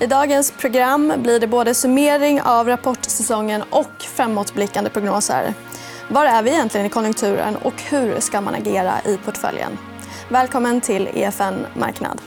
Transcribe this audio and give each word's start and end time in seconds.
I 0.00 0.06
dagens 0.06 0.50
program 0.50 1.12
blir 1.16 1.40
det 1.40 1.46
både 1.46 1.74
summering 1.74 2.42
av 2.42 2.68
rapportsäsongen 2.68 3.62
och 3.70 3.90
framåtblickande 3.98 4.90
prognoser. 4.90 5.54
Var 6.08 6.24
är 6.24 6.42
vi 6.42 6.50
egentligen 6.50 6.86
i 6.86 6.90
konjunkturen 6.90 7.56
och 7.56 7.82
hur 7.82 8.20
ska 8.20 8.40
man 8.40 8.54
agera 8.54 8.92
i 9.06 9.16
portföljen? 9.16 9.78
Välkommen 10.28 10.80
till 10.80 11.08
EFN 11.14 11.66
Marknad. 11.74 12.20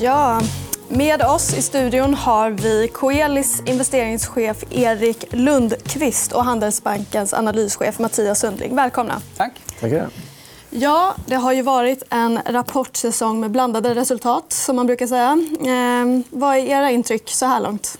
Ja, 0.00 0.40
med 0.88 1.22
oss 1.22 1.54
i 1.54 1.62
studion 1.62 2.14
har 2.14 2.50
vi 2.50 2.88
Coelis 2.88 3.62
investeringschef 3.66 4.64
Erik 4.70 5.24
Lundqvist 5.30 6.32
och 6.32 6.44
Handelsbankens 6.44 7.34
analyschef 7.34 7.98
Mattias 7.98 8.40
Sundling. 8.40 8.76
Välkomna. 8.76 9.20
Tack. 9.36 9.52
Tackar. 9.80 10.08
Ja, 10.78 11.14
det 11.26 11.34
har 11.34 11.52
ju 11.52 11.62
varit 11.62 12.02
en 12.10 12.40
rapportsäsong 12.46 13.40
med 13.40 13.50
blandade 13.50 13.94
resultat. 13.94 14.52
som 14.52 14.76
man 14.76 14.86
brukar 14.86 15.06
säga. 15.06 15.38
Eh, 15.60 16.22
vad 16.30 16.56
är 16.56 16.60
era 16.60 16.90
intryck 16.90 17.30
så 17.30 17.46
här 17.46 17.60
långt? 17.60 17.98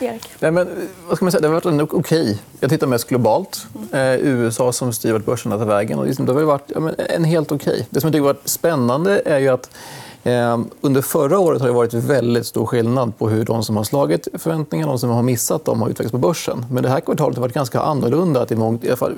Erik? 0.00 0.28
Nej, 0.40 0.50
men, 0.50 0.68
vad 1.08 1.16
ska 1.16 1.24
man 1.24 1.32
säga? 1.32 1.40
Det 1.40 1.48
har 1.48 1.54
varit 1.54 1.92
okej. 1.92 2.22
Okay. 2.22 2.36
Jag 2.60 2.70
tittar 2.70 2.86
mest 2.86 3.08
globalt. 3.08 3.66
Eh, 3.92 4.14
USA 4.14 4.72
som 4.72 4.92
styr 4.92 5.12
vart 5.12 5.24
börserna 5.24 5.58
tar 5.58 5.64
vägen. 5.64 5.98
Och 5.98 6.06
liksom, 6.06 6.26
det 6.26 6.32
har 6.32 6.42
varit 6.42 6.72
ja, 6.74 6.90
en 7.08 7.24
helt 7.24 7.52
okej. 7.52 7.72
Okay. 7.72 7.84
Det 7.90 8.00
som 8.00 8.08
jag 8.08 8.12
tycker 8.12 8.26
har 8.26 8.34
varit 8.34 8.48
spännande 8.48 9.22
är 9.24 9.38
ju 9.38 9.48
att 9.48 9.70
eh, 10.22 10.60
under 10.80 11.02
förra 11.02 11.38
året 11.38 11.60
har 11.60 11.68
det 11.68 11.74
varit 11.74 11.94
väldigt 11.94 12.46
stor 12.46 12.66
skillnad 12.66 13.18
på 13.18 13.28
hur 13.28 13.44
de 13.44 13.64
som 13.64 13.76
har 13.76 13.84
slagit 13.84 14.28
förväntningarna 14.34 14.92
och 14.92 14.98
de 14.98 15.00
som 15.00 15.10
har 15.10 15.22
missat 15.22 15.64
dem 15.64 15.82
har 15.82 15.88
utvecklats 15.88 16.12
på 16.12 16.18
börsen. 16.18 16.66
Men 16.70 16.82
det 16.82 16.88
här 16.88 17.00
kvartalet 17.00 17.36
har 17.36 17.42
varit 17.42 17.54
ganska 17.54 17.80
annorlunda. 17.80 18.42
Att 18.42 18.50
i 18.50 18.56
mångt, 18.56 18.84
i 18.84 18.96
fall, 18.96 19.14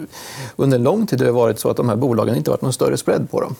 under 0.57 0.79
en 0.79 0.85
lång 0.85 1.07
tid 1.07 1.21
har 1.21 1.27
det 1.27 1.33
varit 1.33 1.59
så 1.59 1.71
att 1.71 1.77
de 1.77 1.89
här 1.89 1.97
bolagen 1.97 2.37
inte 2.37 2.51
varit 2.51 2.63
någon 2.63 2.73
större 2.73 2.97
spread 2.97 3.31
på 3.31 3.41
dem. 3.41 3.55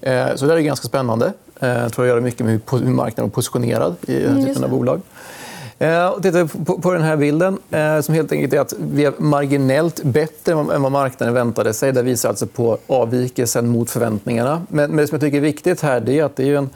Eh, 0.00 0.36
så 0.36 0.46
det 0.46 0.54
är 0.54 0.58
ganska 0.58 0.88
spännande. 0.88 1.32
Jag 1.62 1.92
tror 1.92 2.06
det 2.06 2.12
har 2.12 2.20
mycket 2.20 2.46
med 2.46 2.60
hur 2.70 2.84
marknaden 2.84 3.30
är 3.30 3.34
positionerad 3.34 3.96
i 4.02 4.12
den 4.12 4.22
här 4.22 4.30
mm, 4.30 4.46
typen 4.46 4.64
av 4.64 4.70
bolag. 4.70 5.00
Eh, 5.82 6.20
tittar 6.20 6.44
vi 6.44 6.80
på 6.82 6.92
den 6.92 7.02
här 7.02 7.16
bilden, 7.16 7.58
eh, 7.70 8.00
som 8.00 8.14
helt 8.14 8.32
enkelt 8.32 8.52
är 8.52 8.60
att 8.60 8.74
vi 8.78 9.04
är 9.04 9.12
marginellt 9.18 10.02
bättre 10.04 10.52
än 10.52 10.82
vad 10.82 10.92
marknaden 10.92 11.34
väntade 11.34 11.72
sig. 11.72 11.92
Det 11.92 12.02
visar 12.02 12.28
alltså 12.28 12.46
på 12.46 12.78
avvikelsen 12.86 13.68
mot 13.68 13.90
förväntningarna. 13.90 14.62
Men 14.68 14.96
det 14.96 15.06
som 15.06 15.14
jag 15.14 15.20
tycker 15.20 15.36
är 15.36 15.42
viktigt 15.42 15.80
här 15.80 16.10
är 16.10 16.24
att 16.24 16.36
det 16.36 16.48
är 16.48 16.56
en 16.56 16.70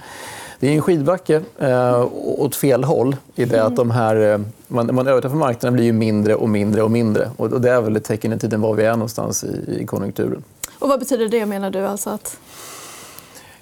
det 0.61 0.69
är 0.69 0.73
en 0.73 0.83
skidbacke 0.83 1.43
eh, 1.59 2.09
åt 2.15 2.57
fel 2.57 2.85
håll. 2.85 3.17
i 3.35 3.45
det 3.45 3.65
att 3.65 3.77
de 3.77 3.91
här, 3.91 4.33
eh, 4.33 4.41
man, 4.69 4.95
man 4.95 5.07
överträffar 5.07 5.37
marknaden 5.37 5.75
blir 5.75 5.85
ju 5.85 5.93
mindre 5.93 6.35
och 6.35 6.49
mindre. 6.49 6.83
och 6.83 6.91
mindre. 6.91 7.31
Och 7.37 7.61
det 7.61 7.71
är 7.71 7.81
väl 7.81 7.97
ett 7.97 8.05
tecken 8.05 8.33
i 8.33 8.39
tiden 8.39 8.61
var 8.61 8.75
vi 8.75 8.85
är 8.85 8.93
någonstans 8.93 9.45
i, 9.45 9.81
i 9.83 9.87
konjunkturen. 9.87 10.45
Och 10.79 10.89
vad 10.89 10.99
betyder 10.99 11.29
det, 11.29 11.47
menar 11.47 11.71
du? 11.71 11.87
Alltså 11.87 12.11
att... 12.11 12.37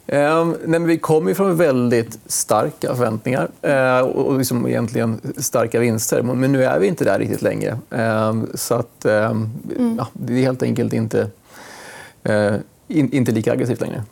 Eh, 0.06 0.52
nej, 0.64 0.80
vi 0.80 0.98
kommer 0.98 1.34
från 1.34 1.56
väldigt 1.56 2.18
starka 2.26 2.94
förväntningar 2.94 3.48
eh, 3.62 3.98
och 3.98 4.38
liksom 4.38 4.68
egentligen 4.68 5.20
starka 5.36 5.80
vinster. 5.80 6.22
Men 6.22 6.52
nu 6.52 6.64
är 6.64 6.78
vi 6.78 6.86
inte 6.86 7.04
där 7.04 7.18
riktigt 7.18 7.42
längre. 7.42 7.78
Eh, 7.90 8.34
så 8.54 8.74
att, 8.74 9.04
mm. 9.04 9.96
ja, 9.98 10.06
det 10.12 10.32
är 10.32 10.42
helt 10.42 10.62
enkelt 10.62 10.92
inte, 10.92 11.30
eh, 12.22 12.54
in, 12.88 13.12
inte 13.12 13.32
lika 13.32 13.52
aggressivt 13.52 13.80
längre. 13.80 14.04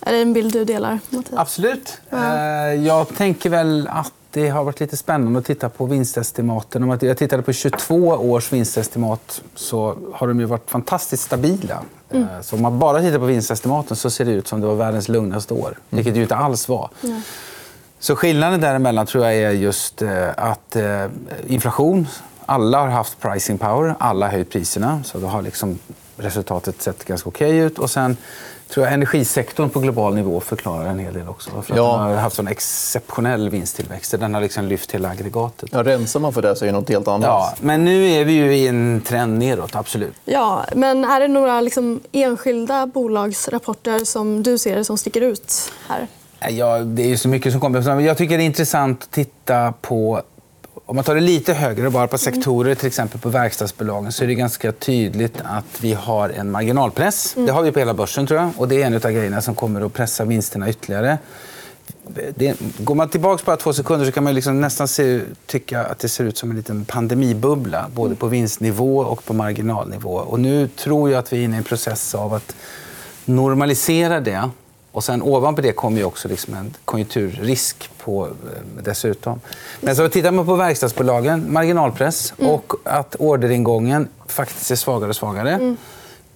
Är 0.00 0.12
det 0.12 0.18
en 0.18 0.32
bild 0.32 0.52
du 0.52 0.64
delar, 0.64 0.98
Mattias? 1.10 1.38
Absolut. 1.40 2.00
Ja. 2.10 2.36
Eh, 2.36 2.74
jag 2.74 3.08
tänker 3.08 3.50
väl 3.50 3.88
att 3.88 4.12
det 4.32 4.48
har 4.48 4.64
varit 4.64 4.80
lite 4.80 4.96
spännande 4.96 5.38
att 5.38 5.44
titta 5.44 5.68
på 5.68 5.86
vinstestimaten. 5.86 6.82
Om 6.82 6.98
jag 7.00 7.16
tittade 7.18 7.42
på 7.42 7.52
22 7.52 8.08
års 8.08 8.52
vinstestimat 8.52 9.42
så 9.54 9.96
har 10.12 10.28
de 10.28 10.40
ju 10.40 10.46
varit 10.46 10.70
fantastiskt 10.70 11.22
stabila. 11.22 11.82
Mm. 12.10 12.22
Eh, 12.22 12.40
så 12.40 12.56
om 12.56 12.62
man 12.62 12.78
bara 12.78 13.00
tittar 13.00 13.18
på 13.18 13.24
vinstestimaten 13.24 13.96
så 13.96 14.10
ser 14.10 14.24
det 14.24 14.30
ut 14.30 14.48
som 14.48 14.60
det 14.60 14.66
var 14.66 14.74
världens 14.74 15.08
lugnaste 15.08 15.54
år. 15.54 15.66
Mm. 15.68 15.76
Vilket 15.88 16.14
det 16.14 16.18
ju 16.18 16.22
inte 16.22 16.36
alls 16.36 16.68
var. 16.68 16.90
Mm. 17.02 17.22
Så 17.98 18.16
skillnaden 18.16 18.60
däremellan 18.60 19.06
tror 19.06 19.24
jag 19.24 19.34
är 19.34 19.50
just 19.50 20.02
eh, 20.02 20.28
att 20.36 20.76
eh, 20.76 21.06
inflation... 21.46 22.08
Alla 22.46 22.78
har 22.78 22.88
haft 22.88 23.20
pricing 23.20 23.58
power, 23.58 23.94
alla 23.98 24.26
har 24.26 24.32
höjt 24.32 24.50
priserna. 24.50 25.02
Så 25.04 25.18
då 25.18 25.26
har 25.26 25.42
liksom 25.42 25.78
resultatet 26.16 26.82
sett 26.82 27.04
ganska 27.04 27.28
okej 27.28 27.48
okay 27.48 27.66
ut. 27.66 27.78
Och 27.78 27.90
sen 27.90 28.16
tror 28.72 28.86
jag 28.86 28.94
energisektorn 28.94 29.70
på 29.70 29.80
global 29.80 30.14
nivå 30.14 30.40
förklarar 30.40 30.86
en 30.86 30.98
hel 30.98 31.14
del 31.14 31.28
också. 31.28 31.62
För 31.62 31.76
ja. 31.76 31.92
Den 31.92 32.00
har 32.00 32.14
haft 32.14 32.36
sån 32.36 32.48
exceptionell 32.48 33.50
vinsttillväxt. 33.50 34.14
Den 34.20 34.34
har 34.34 34.40
liksom 34.40 34.64
lyft 34.64 34.92
hela 34.92 35.08
aggregatet. 35.08 35.68
Ja, 35.72 35.82
rensar 35.82 36.20
man 36.20 36.32
för 36.32 36.42
det 36.42 36.56
så 36.56 36.64
är 36.64 36.66
det 36.66 36.72
något 36.72 36.88
helt 36.88 37.08
annat. 37.08 37.26
Ja, 37.26 37.54
men 37.60 37.84
nu 37.84 38.10
är 38.10 38.24
vi 38.24 38.32
ju 38.32 38.54
i 38.54 38.68
en 38.68 39.02
trend 39.06 39.38
neråt, 39.38 39.76
absolut. 39.76 40.14
Ja, 40.24 40.64
men 40.74 41.04
är 41.04 41.20
det 41.20 41.28
några 41.28 41.60
liksom, 41.60 42.00
enskilda 42.12 42.86
bolagsrapporter 42.86 44.04
som 44.04 44.42
du 44.42 44.58
ser 44.58 44.82
som 44.82 44.98
sticker 44.98 45.20
ut 45.20 45.72
här? 45.88 46.08
Ja, 46.50 46.78
det 46.78 47.12
är 47.12 47.16
så 47.16 47.28
mycket 47.28 47.52
som 47.52 47.60
kommer. 47.60 48.00
Jag 48.00 48.18
tycker 48.18 48.38
det 48.38 48.44
är 48.44 48.46
intressant 48.46 49.02
att 49.02 49.10
titta 49.10 49.72
på 49.80 50.22
om 50.86 50.96
man 50.96 51.04
tar 51.04 51.14
det 51.14 51.20
lite 51.20 51.54
högre, 51.54 51.90
bara 51.90 52.06
på 52.06 52.18
sektorer, 52.18 52.74
till 52.74 52.86
exempel 52.86 53.20
på 53.20 53.28
verkstadsbolagen, 53.28 54.12
så 54.12 54.24
är 54.24 54.28
det 54.28 54.34
ganska 54.34 54.72
tydligt 54.72 55.40
att 55.44 55.80
vi 55.80 55.92
har 55.92 56.28
en 56.28 56.50
marginalpress. 56.50 57.36
Mm. 57.36 57.46
Det 57.46 57.52
har 57.52 57.62
vi 57.62 57.72
på 57.72 57.78
hela 57.78 57.94
börsen, 57.94 58.26
tror 58.26 58.40
jag. 58.40 58.50
Och 58.56 58.68
det 58.68 58.82
är 58.82 58.86
en 58.86 58.94
av 58.94 59.00
grejerna 59.00 59.42
som 59.42 59.54
kommer 59.54 59.86
att 59.86 59.92
pressa 59.92 60.24
vinsterna 60.24 60.70
ytterligare. 60.70 61.18
Det, 62.34 62.60
går 62.78 62.94
man 62.94 63.08
tillbaka 63.08 63.42
bara 63.46 63.56
två 63.56 63.72
sekunder 63.72 64.06
så 64.06 64.12
kan 64.12 64.24
man 64.24 64.34
liksom 64.34 64.60
nästan 64.60 64.88
se, 64.88 65.20
tycka 65.46 65.84
att 65.84 65.98
det 65.98 66.08
ser 66.08 66.24
ut 66.24 66.36
som 66.36 66.50
en 66.50 66.56
liten 66.56 66.84
pandemibubbla. 66.84 67.86
Både 67.94 68.14
på 68.14 68.26
vinstnivå 68.26 68.98
och 68.98 69.24
på 69.24 69.32
marginalnivå. 69.32 70.14
Och 70.14 70.40
nu 70.40 70.68
tror 70.68 71.10
jag 71.10 71.18
att 71.18 71.32
vi 71.32 71.40
är 71.40 71.44
inne 71.44 71.54
i 71.54 71.58
en 71.58 71.64
process 71.64 72.14
av 72.14 72.34
att 72.34 72.54
normalisera 73.24 74.20
det 74.20 74.50
och 74.92 75.04
sen 75.04 75.22
ovanpå 75.22 75.62
det 75.62 75.72
kommer 75.72 75.98
ju 75.98 76.04
också 76.04 76.28
liksom 76.28 76.54
en 76.54 76.74
konjunkturrisk 76.84 77.90
på, 77.98 78.26
eh, 78.26 78.82
dessutom. 78.82 79.40
Men 79.80 79.96
så 79.96 80.08
tittar 80.08 80.30
man 80.30 80.46
på 80.46 80.54
verkstadsbolagen, 80.54 81.52
marginalpress 81.52 82.34
mm. 82.38 82.50
och 82.50 82.72
att 82.84 83.16
orderingången 83.18 84.08
faktiskt 84.26 84.70
är 84.70 84.76
svagare 84.76 85.08
och 85.08 85.16
svagare. 85.16 85.50
Mm. 85.50 85.76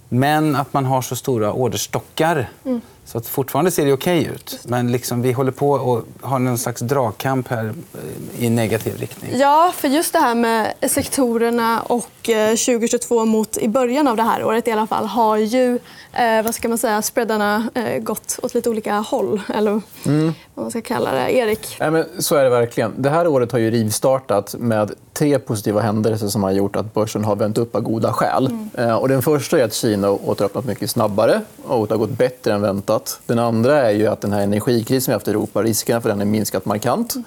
Men 0.08 0.56
att 0.56 0.72
man 0.72 0.84
har 0.84 1.02
så 1.02 1.16
stora 1.16 1.52
orderstockar. 1.52 2.50
Mm. 2.64 2.80
Så 3.06 3.18
att 3.18 3.26
fortfarande 3.26 3.70
ser 3.70 3.86
det 3.86 3.92
okej 3.92 4.20
okay 4.20 4.34
ut. 4.34 4.58
Men 4.64 4.92
liksom 4.92 5.22
vi 5.22 5.32
håller 5.32 5.52
på 5.52 5.74
att 5.74 6.28
ha 6.28 6.36
en 6.36 6.58
slags 6.58 6.80
dragkamp 6.80 7.48
här 7.48 7.64
eh, 7.64 8.44
i 8.44 8.50
negativ 8.50 8.96
riktning. 8.96 9.30
Ja, 9.34 9.72
för 9.76 9.88
just 9.88 10.12
det 10.12 10.18
här 10.18 10.34
med 10.34 10.74
sektorerna 10.90 11.80
och 11.80 12.10
2022 12.22 13.20
eh, 13.20 13.24
mot 13.24 13.56
i 13.56 13.68
början 13.68 14.08
av 14.08 14.16
det 14.16 14.22
här 14.22 14.44
året 14.44 14.68
i 14.68 14.70
alla 14.70 14.86
fall 14.86 15.06
har 15.06 15.36
ju 15.36 15.78
eh, 16.12 16.42
vad 16.44 16.54
ska 16.54 16.68
man 16.68 16.78
säga, 16.78 17.02
spreadarna 17.02 17.70
eh, 17.74 17.98
gått 17.98 18.38
åt 18.42 18.54
lite 18.54 18.70
olika 18.70 18.94
håll. 18.94 19.42
Eller 19.54 19.80
mm. 20.06 20.34
Vad 20.56 20.64
man 20.64 20.70
ska 20.70 20.80
kalla 20.80 21.12
det. 21.12 21.32
Erik? 21.32 21.76
Ja, 21.80 21.90
men 21.90 22.04
så 22.18 22.36
är 22.36 22.44
det 22.44 22.50
verkligen. 22.50 22.94
Det 22.96 23.10
här 23.10 23.26
året 23.26 23.52
har 23.52 23.58
ju 23.58 23.70
rivstartat 23.70 24.54
med 24.58 24.92
tre 25.12 25.38
positiva 25.38 25.80
händelser 25.80 26.28
som 26.28 26.42
har 26.42 26.50
gjort 26.50 26.76
att 26.76 26.94
börsen 26.94 27.24
har 27.24 27.36
vänt 27.36 27.58
upp 27.58 27.74
av 27.76 27.82
goda 27.82 28.12
skäl. 28.12 28.46
Mm. 28.46 28.70
Eh, 28.74 28.94
och 28.94 29.08
den 29.08 29.22
första 29.22 29.58
är 29.58 29.64
att 29.64 29.74
Kina 29.74 30.06
har 30.06 30.28
återöppnat 30.28 30.64
mycket 30.64 30.90
snabbare 30.90 31.40
och 31.62 31.86
det 31.86 31.94
har 31.94 31.98
gått 31.98 32.10
bättre 32.10 32.52
än 32.52 32.62
väntat. 32.62 33.20
Den 33.26 33.38
andra 33.38 33.82
är 33.82 33.90
ju 33.90 34.06
att 34.06 34.20
den 34.20 34.32
här 34.32 34.40
energikrisen 34.40 35.12
vi 35.12 35.14
haft 35.14 35.28
i 35.28 35.30
Europa, 35.30 35.62
riskerna 35.62 36.00
för 36.00 36.08
den 36.08 36.18
har 36.18 36.26
minskat 36.26 36.64
markant. 36.64 37.14
Mm 37.14 37.24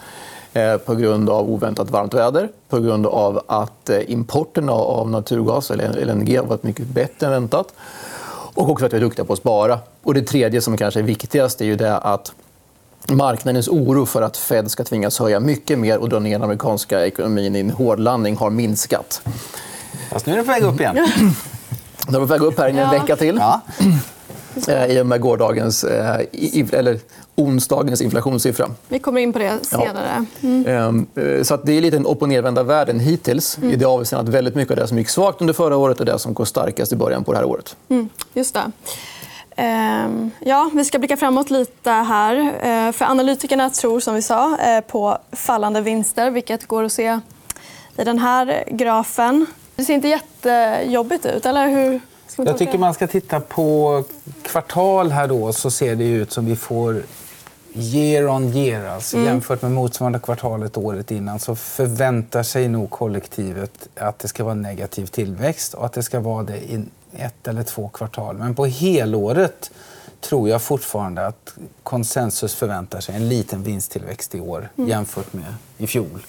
på 0.85 0.95
grund 0.95 1.29
av 1.29 1.49
oväntat 1.49 1.89
varmt 1.89 2.13
väder, 2.13 2.49
på 2.69 2.79
grund 2.79 3.07
av 3.07 3.41
att 3.47 3.89
importen 4.07 4.69
av 4.69 5.09
naturgas 5.09 5.71
eller 5.71 6.05
LNG 6.05 6.37
har 6.37 6.45
varit 6.45 6.63
mycket 6.63 6.85
bättre 6.85 7.27
än 7.27 7.31
väntat. 7.31 7.73
Och 8.53 8.69
också 8.69 8.85
att 8.85 8.93
vi 8.93 8.97
är 8.97 9.01
duktiga 9.01 9.25
på 9.25 9.33
att 9.33 9.39
spara. 9.39 9.79
Och 10.03 10.13
det 10.13 10.21
tredje 10.21 10.61
som 10.61 10.77
kanske 10.77 10.99
är 10.99 11.03
viktigast 11.03 11.61
är 11.61 11.65
ju 11.65 11.75
det 11.75 11.97
att 11.97 12.33
marknadens 13.09 13.67
oro 13.67 14.05
för 14.05 14.21
att 14.21 14.37
Fed 14.37 14.71
ska 14.71 14.83
tvingas 14.83 15.19
höja 15.19 15.39
mycket 15.39 15.79
mer 15.79 15.97
och 15.97 16.09
dra 16.09 16.19
ner 16.19 16.31
den 16.31 16.43
amerikanska 16.43 17.05
ekonomin 17.05 17.55
i 17.55 17.59
en 17.59 17.69
hårdlandning 17.69 18.37
har 18.37 18.49
minskat. 18.49 19.21
Fast 20.11 20.25
nu 20.25 20.33
är 20.33 20.37
den 20.37 20.45
på 20.45 20.51
väg 20.51 20.63
upp 20.63 20.79
igen. 20.79 20.95
Den 22.05 22.15
är 22.15 22.19
på 22.19 22.25
väg 22.25 22.41
upp 22.41 22.59
här 22.59 22.69
i 22.69 22.77
en 22.77 22.89
vecka 22.89 23.15
till. 23.15 23.37
Ja. 23.39 23.61
Eh, 24.67 24.85
i 24.85 25.01
och 25.01 25.05
med 25.05 25.21
gårdagens, 25.21 25.83
eh, 25.83 26.19
eller 26.71 26.99
onsdagens 27.35 28.01
inflationssiffra. 28.01 28.69
Vi 28.87 28.99
kommer 28.99 29.21
in 29.21 29.33
på 29.33 29.39
det 29.39 29.59
senare. 29.65 30.25
Mm. 30.41 30.65
Ehm, 30.67 31.07
eh, 31.15 31.43
så 31.43 31.53
att 31.53 31.65
det 31.65 31.73
är 31.73 31.81
lite 31.81 31.97
en 31.97 32.05
upp 32.05 32.21
och 32.21 32.29
nervända 32.29 32.63
världen 32.63 32.99
hittills. 32.99 33.57
Mm. 33.57 33.71
I 33.71 33.75
det 33.75 33.85
avseendet 33.85 34.29
att 34.29 34.35
väldigt 34.35 34.55
mycket 34.55 34.71
av 34.71 34.77
det 34.77 34.87
som 34.87 34.97
gick 34.97 35.09
svagt 35.09 35.41
under 35.41 35.53
förra 35.53 35.77
året 35.77 35.99
är 35.99 36.05
det 36.05 36.19
som 36.19 36.33
går 36.33 36.45
starkast 36.45 36.93
i 36.93 36.95
början 36.95 37.23
på 37.23 37.31
det 37.31 37.37
här 37.37 37.45
året. 37.45 37.75
Mm. 37.89 38.09
Just 38.33 38.53
det. 38.53 38.71
Ehm, 39.61 40.31
ja, 40.39 40.69
vi 40.73 40.85
ska 40.85 40.99
blicka 40.99 41.17
framåt 41.17 41.49
lite 41.49 41.91
här. 41.91 42.91
För 42.91 43.05
analytikerna 43.05 43.69
tror 43.69 43.99
som 43.99 44.15
vi 44.15 44.21
sa 44.21 44.57
på 44.87 45.17
fallande 45.31 45.81
vinster, 45.81 46.31
vilket 46.31 46.67
går 46.67 46.83
att 46.83 46.91
se 46.91 47.19
i 47.97 48.03
den 48.03 48.19
här 48.19 48.63
grafen. 48.67 49.45
Det 49.75 49.83
ser 49.85 49.93
inte 49.93 50.07
jättejobbigt 50.07 51.25
ut, 51.25 51.45
eller 51.45 51.67
hur? 51.67 52.01
Jag 52.37 52.57
tycker 52.57 52.77
man 52.77 52.93
ska 52.93 53.07
titta 53.07 53.39
på 53.39 54.03
kvartal 54.41 55.11
här 55.11 55.27
då 55.27 55.53
så 55.53 55.71
ser 55.71 55.95
det 55.95 56.03
ut 56.03 56.31
som 56.31 56.45
vi 56.45 56.55
får 56.55 57.03
year 57.75 58.27
on 58.27 58.53
year. 58.55 58.85
Alltså, 58.85 59.17
mm. 59.17 59.27
Jämfört 59.27 59.61
med 59.61 59.71
motsvarande 59.71 60.19
kvartalet 60.19 60.77
året 60.77 61.11
innan 61.11 61.39
så 61.39 61.55
förväntar 61.55 62.43
sig 62.43 62.67
nog 62.67 62.89
kollektivet 62.89 63.87
att 63.95 64.19
det 64.19 64.27
ska 64.27 64.43
vara 64.43 64.53
negativ 64.55 65.05
tillväxt 65.05 65.73
och 65.73 65.85
att 65.85 65.93
det 65.93 66.03
ska 66.03 66.19
vara 66.19 66.43
det 66.43 66.57
i 66.57 66.83
ett 67.17 67.47
eller 67.47 67.63
två 67.63 67.87
kvartal. 67.89 68.37
Men 68.37 68.55
på 68.55 68.65
helåret 68.65 69.71
tror 70.21 70.49
jag 70.49 70.61
fortfarande 70.61 71.27
att 71.27 71.53
konsensus 71.83 72.55
förväntar 72.55 72.99
sig 72.99 73.15
en 73.15 73.29
liten 73.29 73.63
vinsttillväxt 73.63 74.35
i 74.35 74.39
år 74.39 74.69
Mm. 74.77 74.89
jämfört 74.89 75.33
med 75.33 75.53
i 75.77 75.87
fjol. 75.87 76.19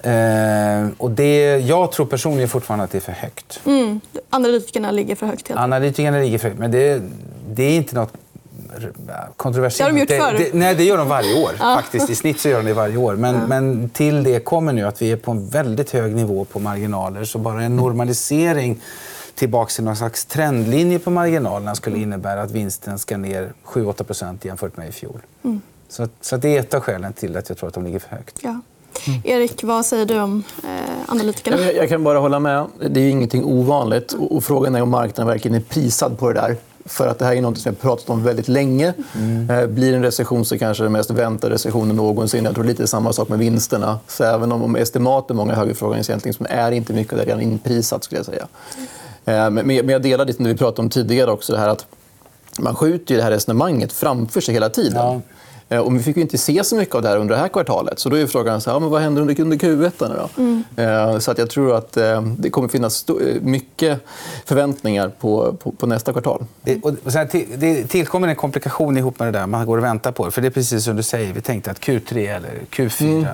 Eh, 0.00 0.88
och 0.98 1.10
det, 1.10 1.58
jag 1.58 1.92
tror 1.92 2.06
personligen 2.06 2.48
fortfarande 2.48 2.84
att 2.84 2.90
det 2.90 2.98
är 2.98 3.02
för 3.02 3.12
högt. 3.12 3.60
Mm. 3.64 4.00
Analytikerna 4.30 4.90
ligger 4.90 5.14
för 5.14 5.26
högt. 5.26 5.48
Helt. 5.48 5.60
Analytikerna 5.60 6.18
ligger 6.18 6.38
för 6.38 6.48
högt, 6.48 6.60
men 6.60 6.70
det, 6.70 7.02
det 7.50 7.62
är 7.62 7.76
inte 7.76 7.94
något 7.94 8.12
kontroversiellt. 9.36 10.08
Det 10.08 10.16
har 10.16 10.32
de 10.32 10.34
gjort 10.34 10.38
förr. 10.38 10.44
det, 10.52 10.58
nej, 10.58 10.74
det 10.74 10.84
gör 10.84 10.96
de 10.96 11.08
varje 11.08 11.42
år. 11.44 11.52
faktiskt. 11.58 12.10
I 12.10 12.14
snitt 12.14 12.40
så 12.40 12.48
gör 12.48 12.58
de 12.58 12.64
det 12.68 12.74
varje 12.74 12.96
år. 12.96 13.16
Men, 13.16 13.36
men 13.48 13.88
till 13.90 14.24
det 14.24 14.44
kommer 14.44 14.72
nu 14.72 14.82
att 14.86 15.02
vi 15.02 15.12
är 15.12 15.16
på 15.16 15.30
en 15.30 15.48
väldigt 15.48 15.90
hög 15.90 16.14
nivå 16.14 16.44
på 16.44 16.58
marginaler. 16.58 17.24
Så 17.24 17.38
bara 17.38 17.62
en 17.62 17.76
normalisering 17.76 18.80
tillbaka 19.34 19.70
till 19.70 19.84
någon 19.84 19.96
slags 19.96 20.24
trendlinje 20.24 20.98
på 20.98 21.10
marginalerna 21.10 21.74
skulle 21.74 21.96
Mm. 21.96 22.08
innebära 22.08 22.42
att 22.42 22.50
vinsten 22.50 22.98
ska 22.98 23.16
ner 23.16 23.52
7-8 23.64 24.02
procent 24.04 24.44
jämfört 24.44 24.76
med 24.76 24.88
i 24.88 24.92
fjol. 24.92 25.20
Mm. 25.44 25.60
Så, 25.88 26.08
så 26.20 26.36
det 26.36 26.56
är 26.56 26.60
ett 26.60 26.74
av 26.74 26.80
skälen 26.80 27.12
till 27.12 27.36
att 27.36 27.48
jag 27.48 27.58
tror 27.58 27.68
att 27.68 27.74
de 27.74 27.84
ligger 27.84 27.98
för 27.98 28.08
högt. 28.16 28.38
Ja. 28.42 28.60
Erik, 29.24 29.64
vad 29.64 29.86
säger 29.86 30.06
du 30.06 30.20
om 30.20 30.42
eh, 30.64 30.68
analytikerna? 31.12 31.56
Jag, 31.60 31.74
jag 31.76 31.88
kan 31.88 32.04
bara 32.04 32.18
hålla 32.18 32.38
med. 32.40 32.66
Det 32.90 33.00
är 33.00 33.04
ju 33.04 33.10
ingenting 33.10 33.44
ovanligt. 33.44 34.12
Och, 34.12 34.36
och 34.36 34.44
frågan 34.44 34.74
är 34.74 34.82
om 34.82 34.90
marknaden 34.90 35.26
verkligen 35.26 35.54
är 35.56 35.60
prisad 35.60 36.18
på 36.18 36.32
det 36.32 36.40
där. 36.40 36.56
För 36.88 37.06
att 37.06 37.18
det 37.18 37.24
här 37.24 37.36
är 37.36 37.40
något 37.42 37.58
som 37.58 37.72
vi 37.72 37.76
har 37.76 37.90
pratat 37.90 38.10
om 38.10 38.22
väldigt 38.24 38.48
länge. 38.48 38.94
Eh, 39.50 39.66
blir 39.66 39.90
det 39.90 39.96
en 39.96 40.02
recession 40.02 40.44
så 40.44 40.58
kanske 40.58 40.82
den 40.82 40.92
mest 40.92 41.10
väntade 41.10 41.54
recessionen 41.54 41.96
någonsin. 41.96 42.44
Jag 42.44 42.54
tror 42.54 42.64
lite 42.64 42.86
samma 42.86 43.12
sak 43.12 43.28
med 43.28 43.38
vinsterna. 43.38 43.98
Så 44.06 44.24
även 44.24 44.52
om, 44.52 44.62
om 44.62 44.76
estimaten 44.76 45.36
många 45.36 45.54
högerfrågor 45.54 46.02
så 46.02 46.44
är 46.48 46.70
inte 46.72 46.92
mycket 46.92 47.18
det 47.18 47.24
redan 47.24 47.40
inprisat. 47.40 48.04
Skulle 48.04 48.18
jag 48.18 48.26
säga. 48.26 48.48
Eh, 49.24 49.50
men, 49.50 49.70
jag 49.70 50.02
delar 50.02 50.24
det 50.24 50.32
som 50.32 50.44
vi 50.44 50.56
pratade 50.56 50.82
om 50.82 50.90
tidigare 50.90 51.30
också. 51.30 51.52
Det 51.52 51.58
här 51.58 51.68
att 51.68 51.86
man 52.58 52.74
skjuter 52.74 53.14
ju 53.14 53.16
det 53.16 53.24
här 53.24 53.30
resonemanget 53.30 53.92
framför 53.92 54.40
sig 54.40 54.54
hela 54.54 54.68
tiden. 54.68 54.96
Ja. 54.96 55.20
Eh, 55.68 55.78
Och 55.78 55.94
vi 55.96 56.02
fick 56.02 56.16
ju 56.16 56.22
inte 56.22 56.38
se 56.38 56.64
så 56.64 56.76
mycket 56.76 56.94
av 56.94 57.02
det 57.02 57.08
här 57.08 57.16
under 57.16 57.34
det 57.34 57.40
här 57.40 57.48
kvartalet. 57.48 57.98
Så 57.98 58.08
då 58.08 58.16
är 58.16 58.26
frågan 58.26 58.60
så 58.60 58.70
här, 58.70 58.74
ja, 58.76 58.80
men 58.80 58.90
vad 58.90 59.02
händer 59.02 59.22
under, 59.22 59.40
under 59.40 59.56
Q1 59.56 59.92
då? 60.76 60.82
Eh, 60.82 61.18
Så 61.18 61.30
att 61.30 61.38
jag 61.38 61.50
tror 61.50 61.76
att 61.76 61.96
eh, 61.96 62.22
det 62.22 62.50
kommer 62.50 62.68
finnas 62.68 63.04
mycket 63.40 64.00
förväntningar 64.44 65.08
på, 65.20 65.52
på, 65.62 65.72
på 65.72 65.86
nästa 65.86 66.12
kvartal. 66.12 66.44
Det, 66.62 66.82
och 66.82 67.12
sen 67.12 67.28
till, 67.28 67.46
det 67.56 67.84
tillkommer 67.86 68.28
en 68.28 68.36
komplikation 68.36 68.96
ihop 68.96 69.18
med 69.18 69.28
det 69.32 69.38
där. 69.38 69.46
Man 69.46 69.66
går 69.66 69.78
och 69.78 69.84
väntar 69.84 70.12
på 70.12 70.24
det. 70.24 70.30
För 70.30 70.40
det 70.42 70.48
är 70.48 70.50
precis 70.50 70.84
som 70.84 70.96
du 70.96 71.02
säger. 71.02 71.32
Vi 71.32 71.40
tänkte 71.40 71.70
att 71.70 71.80
Q3 71.80 72.36
eller 72.36 72.50
Q4. 72.70 73.26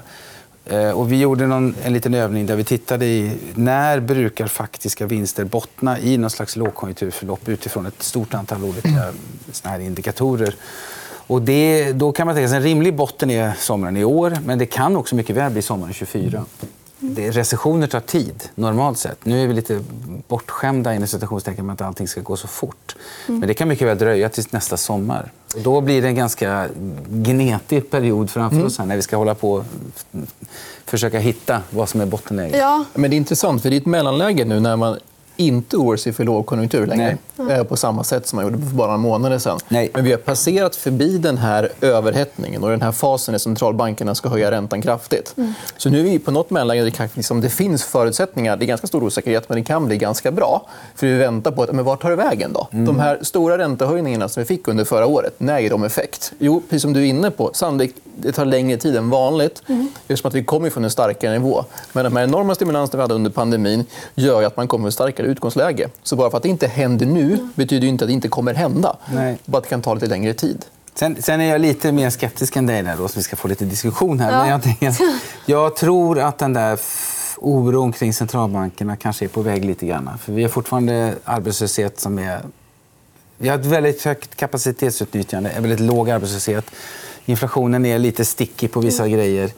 Eh, 0.66 0.90
och 0.90 1.12
vi 1.12 1.20
gjorde 1.20 1.46
någon, 1.46 1.74
en 1.84 1.92
liten 1.92 2.14
övning 2.14 2.46
där 2.46 2.56
vi 2.56 2.64
tittade 2.64 3.06
i 3.06 3.30
när 3.54 4.00
brukar 4.00 4.46
faktiska 4.46 5.06
vinster 5.06 5.44
bottna 5.44 5.98
i 5.98 6.16
någon 6.18 6.30
slags 6.30 6.56
lågkonjunkturförlopp 6.56 7.48
utifrån 7.48 7.86
ett 7.86 8.02
stort 8.02 8.34
antal 8.34 8.64
olika 8.64 8.88
såna 9.52 9.72
här 9.72 9.80
indikatorer. 9.80 10.54
Och 11.26 11.42
det, 11.42 11.92
då 11.92 12.12
kan 12.12 12.26
man 12.26 12.36
tänka 12.36 12.48
sig 12.48 12.56
en 12.56 12.62
rimlig 12.62 12.94
botten 12.94 13.30
är 13.30 13.52
sommaren 13.58 13.96
i 13.96 14.04
år, 14.04 14.38
men 14.46 14.58
det 14.58 14.66
kan 14.66 14.96
också 14.96 15.14
mycket 15.14 15.36
väl 15.36 15.52
bli 15.52 15.62
sommaren 15.62 15.92
24. 15.92 16.44
Det, 16.98 17.30
recessioner 17.30 17.86
tar 17.86 18.00
tid, 18.00 18.48
normalt 18.54 18.98
sett. 18.98 19.24
Nu 19.24 19.42
är 19.42 19.46
vi 19.46 19.54
lite 19.54 19.80
bortskämda 20.28 20.94
inom 20.94 21.08
citationstecken 21.08 21.66
med 21.66 21.74
att 21.74 21.80
allting 21.80 22.08
ska 22.08 22.20
gå 22.20 22.36
så 22.36 22.48
fort. 22.48 22.96
Men 23.26 23.40
det 23.40 23.54
kan 23.54 23.68
mycket 23.68 23.88
väl 23.88 23.98
dröja 23.98 24.28
till 24.28 24.44
nästa 24.50 24.76
sommar. 24.76 25.32
Och 25.54 25.60
då 25.60 25.80
blir 25.80 26.02
det 26.02 26.08
en 26.08 26.14
ganska 26.14 26.68
gnetig 27.08 27.90
period 27.90 28.30
framför 28.30 28.64
oss 28.64 28.78
här 28.78 28.86
när 28.86 28.96
vi 28.96 29.02
ska 29.02 29.16
hålla 29.16 29.34
på 29.34 29.52
och 29.52 29.64
försöka 30.84 31.18
hitta 31.18 31.62
vad 31.70 31.88
som 31.88 32.00
är 32.00 32.06
bottenläget. 32.06 32.58
Ja, 32.58 32.84
Men 32.94 33.10
det 33.10 33.14
är 33.14 33.18
intressant, 33.18 33.62
för 33.62 33.70
det 33.70 33.76
är 33.76 33.80
ett 33.80 33.86
mellanläge 33.86 34.44
nu 34.44 34.60
när 34.60 34.76
man 34.76 34.98
inte 35.36 35.76
oroar 35.76 35.96
sig 35.96 36.12
för 36.12 36.24
lågkonjunktur 36.24 36.86
längre. 36.86 37.18
Mm. 37.38 37.50
eh, 37.50 37.64
På 37.64 37.76
samma 37.76 38.04
sätt 38.04 38.26
som 38.26 38.36
man 38.36 38.44
gjorde 38.44 38.58
för 38.58 38.74
bara 38.74 38.86
några 38.86 38.98
månader 38.98 39.38
sedan. 39.38 39.58
Nej. 39.68 39.90
Men 39.94 40.04
vi 40.04 40.10
har 40.10 40.18
passerat 40.18 40.76
förbi 40.76 41.18
den 41.18 41.38
här 41.38 41.68
överhettningen 41.80 42.62
och 42.62 42.70
den 42.70 42.82
här 42.82 42.92
fasen 42.92 43.32
när 43.32 43.38
centralbankerna 43.38 44.14
ska 44.14 44.28
höja 44.28 44.50
räntan 44.50 44.82
kraftigt. 44.82 45.34
Mm. 45.36 45.54
Så 45.76 45.90
nu 45.90 46.00
är 46.00 46.04
vi 46.04 46.18
på 46.18 46.30
något 46.30 46.50
mellanläge 46.50 46.90
där 46.90 47.08
liksom, 47.14 47.40
det 47.40 47.48
finns 47.50 47.84
förutsättningar. 47.84 48.56
Det 48.56 48.64
är 48.64 48.66
ganska 48.66 48.86
stor 48.86 49.04
osäkerhet, 49.04 49.48
men 49.48 49.58
det 49.58 49.64
kan 49.64 49.86
bli 49.86 49.96
ganska 49.96 50.30
bra. 50.30 50.66
För 50.94 51.06
vi 51.06 51.14
väntar 51.14 51.50
på 51.50 51.62
att, 51.62 51.72
men 51.72 51.84
vart 51.84 52.02
tar 52.02 52.10
det 52.10 52.16
vägen 52.16 52.52
då? 52.52 52.68
De 52.70 52.98
här 52.98 53.18
stora 53.22 53.58
räntehöjningarna 53.58 54.28
som 54.28 54.40
vi 54.40 54.46
fick 54.46 54.68
under 54.68 54.84
förra 54.84 55.06
året, 55.06 55.34
när 55.38 55.58
ger 55.58 55.70
de 55.70 55.84
effekt? 55.84 56.32
Jo, 56.38 56.62
precis 56.68 56.82
som 56.82 56.92
du 56.92 57.00
är 57.00 57.04
inne 57.06 57.30
på, 57.30 57.50
sannolikt 57.54 57.96
det 58.16 58.32
tar 58.32 58.44
längre 58.44 58.76
tid 58.78 58.96
än 58.96 59.10
vanligt 59.10 59.62
eftersom 60.08 60.28
att 60.28 60.34
vi 60.34 60.44
kommer 60.44 60.70
från 60.70 60.84
en 60.84 60.90
starkare 60.90 61.32
nivå. 61.32 61.64
Men 61.92 62.04
de 62.04 62.16
här 62.16 62.24
enorma 62.24 62.54
stimulanserna 62.54 62.96
vi 62.96 63.02
hade 63.02 63.14
under 63.14 63.30
pandemin 63.30 63.84
gör 64.14 64.42
att 64.42 64.56
man 64.56 64.68
kommer 64.68 64.82
med 64.82 64.92
starkare 65.24 65.32
utgångsläge. 65.32 65.88
Så 66.02 66.16
bara 66.16 66.30
för 66.30 66.36
att 66.36 66.42
det 66.42 66.48
inte 66.48 66.66
händer 66.66 67.06
nu 67.06 67.38
betyder 67.54 67.88
inte 67.88 68.04
att 68.04 68.08
det 68.08 68.14
inte 68.14 68.28
kommer 68.28 68.54
hända. 68.54 68.96
Nej. 69.12 69.38
Bara 69.44 69.58
att 69.58 69.64
det 69.64 69.70
kan 69.70 69.82
ta 69.82 69.94
lite 69.94 70.06
längre 70.06 70.34
tid. 70.34 70.64
Sen, 70.94 71.16
sen 71.22 71.40
är 71.40 71.50
jag 71.50 71.60
lite 71.60 71.92
mer 71.92 72.10
skeptisk 72.10 72.56
än 72.56 72.66
dig, 72.66 72.82
där, 72.82 72.96
då, 72.96 73.08
så 73.08 73.18
vi 73.18 73.22
ska 73.22 73.36
få 73.36 73.48
lite 73.48 73.64
diskussion 73.64 74.20
här. 74.20 74.32
Ja. 74.32 74.38
Men 74.38 74.48
jag, 74.48 74.62
tänker, 74.62 74.94
jag 75.46 75.76
tror 75.76 76.18
att 76.18 76.38
den 76.38 76.52
där 76.52 76.78
oron 77.38 77.92
kring 77.92 78.12
centralbankerna 78.12 78.96
kanske 78.96 79.24
är 79.24 79.28
på 79.28 79.42
väg 79.42 79.64
lite 79.64 79.86
grann. 79.86 80.10
För 80.18 80.32
vi 80.32 80.42
har 80.42 80.50
fortfarande 80.50 81.14
arbetslöshet 81.24 82.00
som 82.00 82.18
är... 82.18 82.40
Vi 83.38 83.48
har 83.48 83.58
ett 83.58 83.66
väldigt 83.66 84.04
högt 84.04 84.36
kapacitetsutnyttjande, 84.36 85.50
en 85.50 85.62
väldigt 85.62 85.80
låg 85.80 86.10
arbetslöshet. 86.10 86.64
Inflationen 87.26 87.86
är 87.86 87.98
lite 87.98 88.24
sticky 88.24 88.68
på 88.68 88.80
vissa 88.80 89.08
grejer. 89.08 89.50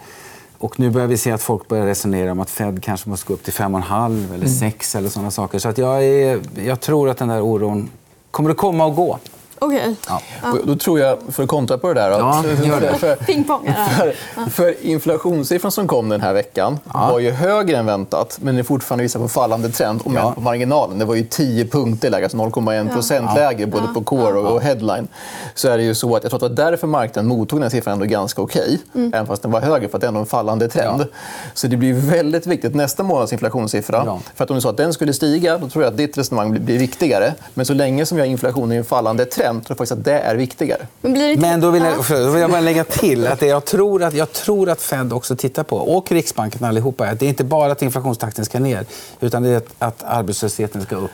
Och 0.58 0.80
nu 0.80 0.90
börjar 0.90 1.06
vi 1.08 1.16
se 1.16 1.32
att 1.32 1.42
folk 1.42 1.68
börjar 1.68 1.86
resonera 1.86 2.32
om 2.32 2.40
att 2.40 2.50
Fed 2.50 2.82
kanske 2.82 3.08
måste 3.08 3.26
gå 3.26 3.34
upp 3.34 3.44
till 3.44 3.52
5,5 3.52 4.34
eller 4.34 4.46
6 4.46 4.94
eller 4.94 5.08
sådana 5.08 5.30
saker. 5.30 5.58
Så 5.58 5.68
att 5.68 5.78
jag, 5.78 6.04
är, 6.04 6.40
jag 6.64 6.80
tror 6.80 7.08
att 7.08 7.18
den 7.18 7.28
där 7.28 7.40
oron 7.40 7.90
kommer 8.30 8.50
att 8.50 8.56
komma 8.56 8.84
och 8.84 8.94
gå. 8.94 9.18
Okej. 9.58 9.96
Ja. 10.08 10.20
Då 10.64 10.76
tror 10.76 11.00
jag, 11.00 11.18
för 11.30 11.42
att 11.42 11.48
kontra 11.48 11.78
på 11.78 11.88
det 11.88 11.94
där... 12.00 12.10
Ja, 12.10 12.44
gör 12.64 12.80
det. 12.80 12.94
För. 12.98 13.16
Ja. 13.46 13.74
för, 13.96 14.14
för 14.50 14.74
inflationssiffran 14.86 15.72
som 15.72 15.88
kom 15.88 16.08
den 16.08 16.20
här 16.20 16.32
veckan 16.32 16.78
var 16.84 17.18
ju 17.18 17.30
högre 17.30 17.76
än 17.76 17.86
väntat 17.86 18.38
men 18.42 18.54
det 18.54 18.60
är 18.60 18.62
fortfarande 18.64 19.02
visar 19.02 19.20
på 19.20 19.28
fallande 19.28 19.68
trend. 19.68 20.00
Om 20.04 20.14
Ja. 20.14 20.32
på 20.34 20.40
marginalen. 20.40 20.98
Det 20.98 21.04
var 21.04 21.14
ju 21.14 21.24
10 21.24 21.64
punkter 21.64 22.10
lägre, 22.10 22.24
alltså 22.24 22.38
0,1 22.38 22.92
procent 22.92 23.30
lägre 23.36 23.66
både 23.66 23.86
på 23.94 24.02
core 24.02 24.38
och 24.38 24.60
headline. 24.60 25.08
Så 25.54 25.68
är 25.68 25.76
det 25.78 25.84
ju 25.84 25.94
så 25.94 26.16
att 26.16 26.22
jag 26.22 26.30
tror 26.30 26.44
att 26.44 26.56
det 26.56 26.62
var 26.62 26.70
därför 26.70 26.86
marknaden 26.86 27.28
mottog 27.28 27.58
den 27.58 27.62
här 27.62 27.70
siffran 27.70 27.92
ändå 27.92 28.04
ganska 28.04 28.42
okej. 28.42 28.78
Även 28.94 29.26
fast 29.26 29.42
den 29.42 29.50
var 29.50 29.60
högre, 29.60 29.88
för 29.88 29.96
att 29.98 30.00
det 30.00 30.06
är 30.06 30.08
ändå 30.08 30.20
en 30.20 30.26
fallande 30.26 30.68
trend. 30.68 31.00
Ja. 31.00 31.06
Så 31.54 31.66
det 31.66 31.76
blir 31.76 31.92
väldigt 31.92 32.46
viktigt 32.46 32.74
nästa 32.74 33.02
månads 33.02 33.32
inflationssiffra. 33.32 34.02
Ja. 34.06 34.20
För 34.34 34.44
att 34.44 34.50
om 34.50 34.56
du 34.56 34.60
sa 34.60 34.70
att 34.70 34.76
den 34.76 34.92
skulle 34.92 35.12
stiga, 35.12 35.58
då 35.58 35.68
tror 35.68 35.84
jag 35.84 35.90
att 35.90 35.96
ditt 35.96 36.18
resonemang 36.18 36.50
blir, 36.50 36.60
blir 36.60 36.78
viktigare. 36.78 37.34
Men 37.54 37.66
så 37.66 37.74
länge 37.74 38.06
som 38.06 38.16
vi 38.16 38.22
har 38.22 38.28
inflation 38.28 38.72
i 38.72 38.76
en 38.76 38.84
fallande 38.84 39.24
trend, 39.24 39.45
tror 39.54 39.64
jag 39.68 39.76
faktiskt 39.78 39.92
att 39.92 40.04
det 40.04 40.18
är 40.18 40.34
viktigare. 40.36 40.86
Men 41.00 41.14
det. 41.14 41.36
Men 41.40 41.60
då 41.60 41.70
vill, 41.70 41.82
Ja. 41.82 42.04
jag, 42.10 42.20
då 42.24 42.30
vill 42.30 42.40
jag 42.40 42.50
bara 42.50 42.60
lägga 42.60 42.84
till 42.84 43.26
att 43.26 43.40
det 43.40 43.46
jag 43.46 43.64
tror 43.64 44.02
att, 44.02 44.14
jag 44.14 44.32
tror 44.32 44.68
att 44.68 44.82
Fed 44.82 45.12
också 45.12 45.36
tittar 45.36 45.62
på, 45.62 45.76
och 45.76 46.12
Riksbanken 46.12 46.64
allihopa, 46.64 47.06
är 47.06 47.12
att 47.12 47.20
det 47.20 47.26
är 47.26 47.28
inte 47.28 47.44
bara 47.44 47.72
att 47.72 47.82
inflationstakten 47.82 48.44
ska 48.44 48.58
ner, 48.58 48.86
utan 49.20 49.42
det 49.42 49.48
är 49.48 49.56
att, 49.56 49.68
att 49.78 50.02
arbetslösheten 50.02 50.82
ska 50.82 50.96
upp. 50.96 51.10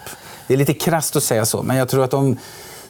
Det 0.46 0.54
är 0.54 0.58
lite 0.58 0.74
krasst 0.74 1.16
att 1.16 1.22
säga 1.22 1.46
så, 1.46 1.62
men 1.62 1.76
jag 1.76 1.88
tror 1.88 2.04
att 2.04 2.10
de, 2.10 2.36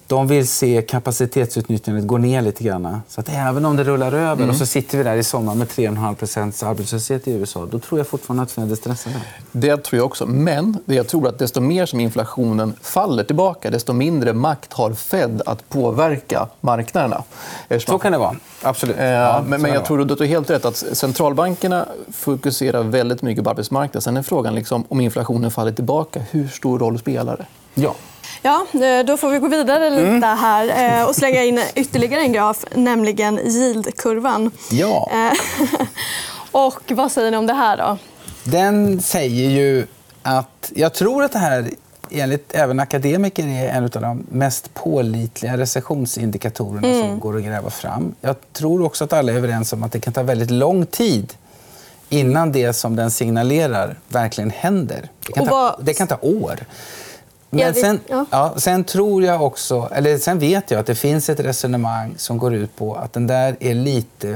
de 0.07 0.27
vill 0.27 0.49
se 0.49 0.83
kapacitetsutnyttjandet 0.83 2.07
gå 2.07 2.19
ner 2.19 2.43
lite 2.43 2.65
grann. 2.65 3.01
Så 3.09 3.21
att 3.21 3.29
även 3.29 3.65
om 3.65 3.77
det 3.77 3.85
rullar 3.85 4.13
över 4.13 4.49
och 4.49 4.57
så 4.57 4.67
sitter 4.67 4.99
vi 4.99 5.05
där 5.05 5.17
i 5.17 5.23
sommar 5.25 5.55
med 5.55 5.69
3,5 5.69 6.15
procents 6.15 6.63
arbetslöshet 6.63 7.29
i 7.29 7.33
USA, 7.33 7.67
då 7.71 7.79
tror 7.79 8.01
jag 8.01 8.07
fortfarande 8.07 8.43
att 8.43 8.51
Fed 8.51 8.73
är 8.73 8.77
stressade. 8.77 9.17
Det 9.53 9.77
tror 9.85 9.99
jag 9.99 10.07
också. 10.07 10.27
Men 10.27 10.79
jag 10.85 11.09
tror 11.09 11.29
att 11.29 11.39
desto 11.39 11.61
mer 11.61 11.87
som 11.87 12.01
inflationen 12.01 12.75
faller 12.83 13.25
tillbaka, 13.25 13.71
desto 13.71 13.93
mindre 13.93 14.33
makt 14.33 14.73
har 14.73 14.93
Fed 14.93 15.43
att 15.47 15.69
påverka 15.69 16.49
marknaderna. 16.61 17.23
Eftersom 17.69 17.93
Så 17.93 17.99
kan 17.99 18.13
det 18.13 18.19
vara. 18.19 18.37
Absolut. 18.63 18.97
Eh, 18.99 19.05
Ja, 19.05 19.39
så 19.39 19.49
men, 19.49 19.63
men 19.63 19.73
jag 19.73 19.85
tror 19.85 20.01
att 20.01 20.09
du 20.09 20.15
har 20.15 20.25
helt 20.27 20.51
rätt 20.51 20.65
att 20.65 20.77
centralbankerna 20.77 21.87
fokuserar 22.13 22.83
väldigt 22.83 23.23
mycket 23.23 23.45
på 23.45 23.51
arbetsmarknaden. 23.51 24.03
Sen 24.03 24.17
är 24.17 24.23
frågan 24.23 24.55
liksom, 24.55 24.85
om 24.89 25.01
inflationen 25.01 25.51
faller 25.51 25.73
tillbaka, 25.73 26.21
hur 26.31 26.49
stor 26.49 26.79
roll 26.79 26.99
spelar 26.99 27.37
det? 27.37 27.47
Ja. 27.83 27.95
Ja, 28.43 28.67
eh, 28.73 29.05
då 29.07 29.17
får 29.17 29.31
vi 29.31 29.39
gå 29.39 29.49
vidare 29.49 29.91
lite 29.91 30.03
Mm. 30.09 30.23
här 30.23 30.99
eh, 31.01 31.09
och 31.09 31.15
slänga 31.17 31.43
in 31.45 31.61
ytterligare 31.75 32.21
en 32.23 32.33
graf, 32.33 32.65
nämligen 32.75 33.39
yieldkurvan. 33.39 34.51
ja. 34.71 35.11
Eh, 35.13 35.33
Och 36.51 36.83
vad 36.93 37.13
säger 37.13 37.31
ni 37.31 37.37
om 37.37 37.47
det 37.47 37.53
här? 37.55 37.77
då? 37.77 37.99
Den 38.45 39.03
säger 39.03 39.51
ju 39.51 39.87
att... 40.23 40.73
Jag 40.75 40.95
tror 40.95 41.25
att 41.25 41.33
det 41.33 41.39
här, 41.39 41.71
enligt 42.11 42.55
även 42.55 42.81
akademiker, 42.81 43.43
är 43.47 43.69
en 43.69 43.85
av 43.85 43.91
de 43.91 44.27
mest 44.31 44.75
pålitliga 44.75 45.57
recessionsindikatorerna 45.57 47.01
som 47.09 47.21
går 47.21 47.37
att 47.37 47.43
gräva 47.45 47.71
fram. 47.71 48.15
Jag 48.21 48.37
tror 48.53 48.83
också 48.85 49.05
att 49.05 49.13
alla 49.13 49.33
är 49.33 49.37
överens 49.37 49.73
om 49.73 49.83
att 49.83 49.93
det 49.93 50.01
kan 50.01 50.13
ta 50.13 50.23
väldigt 50.23 50.51
lång 50.51 50.87
tid 50.87 51.35
innan 52.09 52.53
det 52.53 52.73
som 52.73 52.97
den 52.97 53.11
signalerar 53.11 53.99
verkligen 54.09 54.51
händer. 54.51 55.09
Det 55.27 55.33
kan, 55.33 55.47
ta, 55.47 55.77
det 55.83 55.95
kan 55.95 56.07
ta 56.07 56.19
år. 56.23 56.61
Men 57.55 57.75
sen, 57.75 58.01
ja. 58.07 58.27
ja, 58.31 58.55
sen 58.57 58.85
tror 58.85 59.25
jag 59.25 59.43
också, 59.43 59.89
eller 59.93 60.19
sen 60.19 60.39
vet 60.39 60.71
jag 60.71 60.81
att 60.81 60.87
det 60.87 60.95
finns 60.95 61.29
ett 61.29 61.41
resonemang 61.41 62.15
som 62.17 62.39
går 62.39 62.55
ut 62.55 62.77
på 62.77 62.95
att 62.95 63.13
den 63.13 63.27
där 63.27 63.57
är 63.61 63.75
lite 63.75 64.31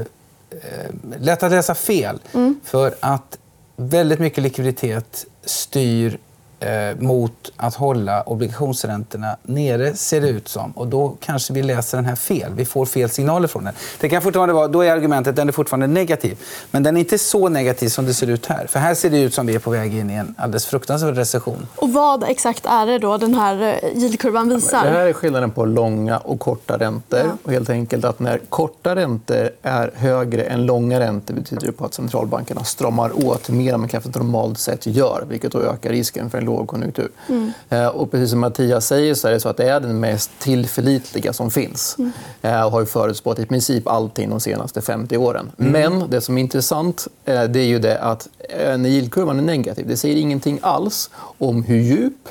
eh, 0.49 1.17
lätt 1.19 1.43
att 1.43 1.51
läsa 1.51 1.75
fel. 1.75 2.19
Mm. 2.33 2.59
För 2.63 2.95
att 2.99 3.37
väldigt 3.75 4.19
mycket 4.19 4.43
likviditet 4.43 5.25
styr 5.45 6.17
eh, 6.59 6.99
mot 6.99 7.51
att 7.55 7.75
hålla 7.75 8.21
obligationsräntorna 8.21 9.37
nere, 9.43 9.95
ser 9.95 10.21
det 10.21 10.29
ut 10.29 10.47
som. 10.47 10.71
Och 10.71 10.87
då 10.87 11.17
kanske 11.19 11.53
vi 11.53 11.63
läser 11.63 11.97
den 11.97 12.05
här 12.05 12.15
fel. 12.15 12.51
Vi 12.55 12.65
får 12.65 12.85
fel 12.85 13.09
signaler 13.09 13.47
från 13.47 13.63
den. 13.63 13.73
Det 13.99 14.09
kan 14.09 14.21
fortfarande 14.21 14.53
vara, 14.53 14.67
då 14.67 14.81
är 14.81 14.91
argumentet 14.91 15.29
att 15.29 15.35
den 15.35 15.47
är 15.47 15.51
fortfarande 15.51 15.87
negativ. 15.87 16.37
Men 16.71 16.83
den 16.83 16.97
är 16.97 16.99
inte 16.99 17.17
så 17.17 17.49
negativ 17.49 17.89
som 17.89 18.05
det 18.05 18.13
ser 18.13 18.27
ut 18.27 18.45
här. 18.45 18.67
För 18.67 18.79
här 18.79 18.93
ser 18.93 19.09
det 19.09 19.19
ut 19.19 19.33
som 19.33 19.45
vi 19.45 19.55
är 19.55 19.59
på 19.59 19.69
väg 19.69 19.95
in 19.95 20.09
i 20.09 20.13
en 20.13 20.35
alldeles 20.37 20.65
fruktansvärd 20.65 21.17
recession. 21.17 21.67
Och 21.75 21.93
vad 21.93 22.23
exakt 22.23 22.65
är 22.65 22.85
det 22.85 22.99
då 22.99 23.17
den 23.17 23.35
här 23.35 23.79
eh, 23.83 23.97
yieldkurvan 23.97 24.49
visar? 24.49 24.83
Det 24.83 24.89
här 24.89 25.05
är 25.05 25.13
skillnaden 25.13 25.51
på 25.51 25.65
långa 25.65 26.17
och 26.17 26.39
korta 26.39 26.77
räntor. 26.77 27.19
Ja. 27.19 27.37
Och 27.43 27.51
helt 27.51 27.69
enkelt 27.69 28.05
att 28.05 28.19
när 28.19 28.37
korta 28.49 28.95
räntor 28.95 29.49
är 29.61 29.91
högre 29.95 30.43
än 30.43 30.65
långa 30.65 30.99
räntor 30.99 31.33
betyder 31.33 31.67
det 31.67 31.73
på 31.73 31.85
att 31.85 31.93
centralbankerna 31.93 32.63
stramar 32.63 33.27
åt 33.27 33.49
mer 33.49 33.73
än 33.73 33.79
man 33.79 33.89
kanske 33.89 34.09
normalt 34.09 34.59
sett 34.59 34.85
gör, 34.85 35.23
vilket 35.29 35.51
då 35.51 35.61
ökar 35.61 35.89
risken 35.89 36.29
för 36.29 36.37
en 36.37 36.45
lågkonjunktur. 36.47 37.09
Mm. 37.29 37.51
Eh, 37.69 37.87
och 37.87 38.11
precis 38.11 38.29
som 38.29 38.39
Mattias 38.39 38.87
säger 38.87 39.13
så 39.13 39.27
är 39.27 39.31
det 39.31 39.39
så 39.39 39.49
att 39.49 39.57
det 39.57 39.69
är 39.69 39.79
den 39.79 39.99
mest 39.99 40.31
tillförlitliga 40.39 41.33
som 41.33 41.51
finns. 41.51 41.95
Mm. 41.99 42.11
Eh, 42.41 42.65
och 42.65 42.71
har 42.71 42.85
förutspått 42.85 43.39
i 43.39 43.45
princip 43.45 43.87
allting 43.87 44.29
de 44.29 44.39
senaste 44.39 44.81
50 44.81 45.17
åren. 45.17 45.51
Mm. 45.59 45.71
Men 45.71 46.09
det 46.09 46.21
som 46.21 46.37
är 46.37 46.41
intressant 46.41 47.07
eh, 47.25 47.43
det 47.43 47.59
är 47.59 47.67
ju 47.67 47.79
det 47.79 47.99
att 47.99 48.27
när 48.57 48.89
yieldkurvan 48.89 49.39
är 49.39 49.43
negativ, 49.43 49.87
det 49.87 49.97
säger 49.97 50.15
ingenting 50.15 50.59
alls 50.61 51.09
om 51.37 51.63
hur 51.63 51.77
djup 51.77 52.29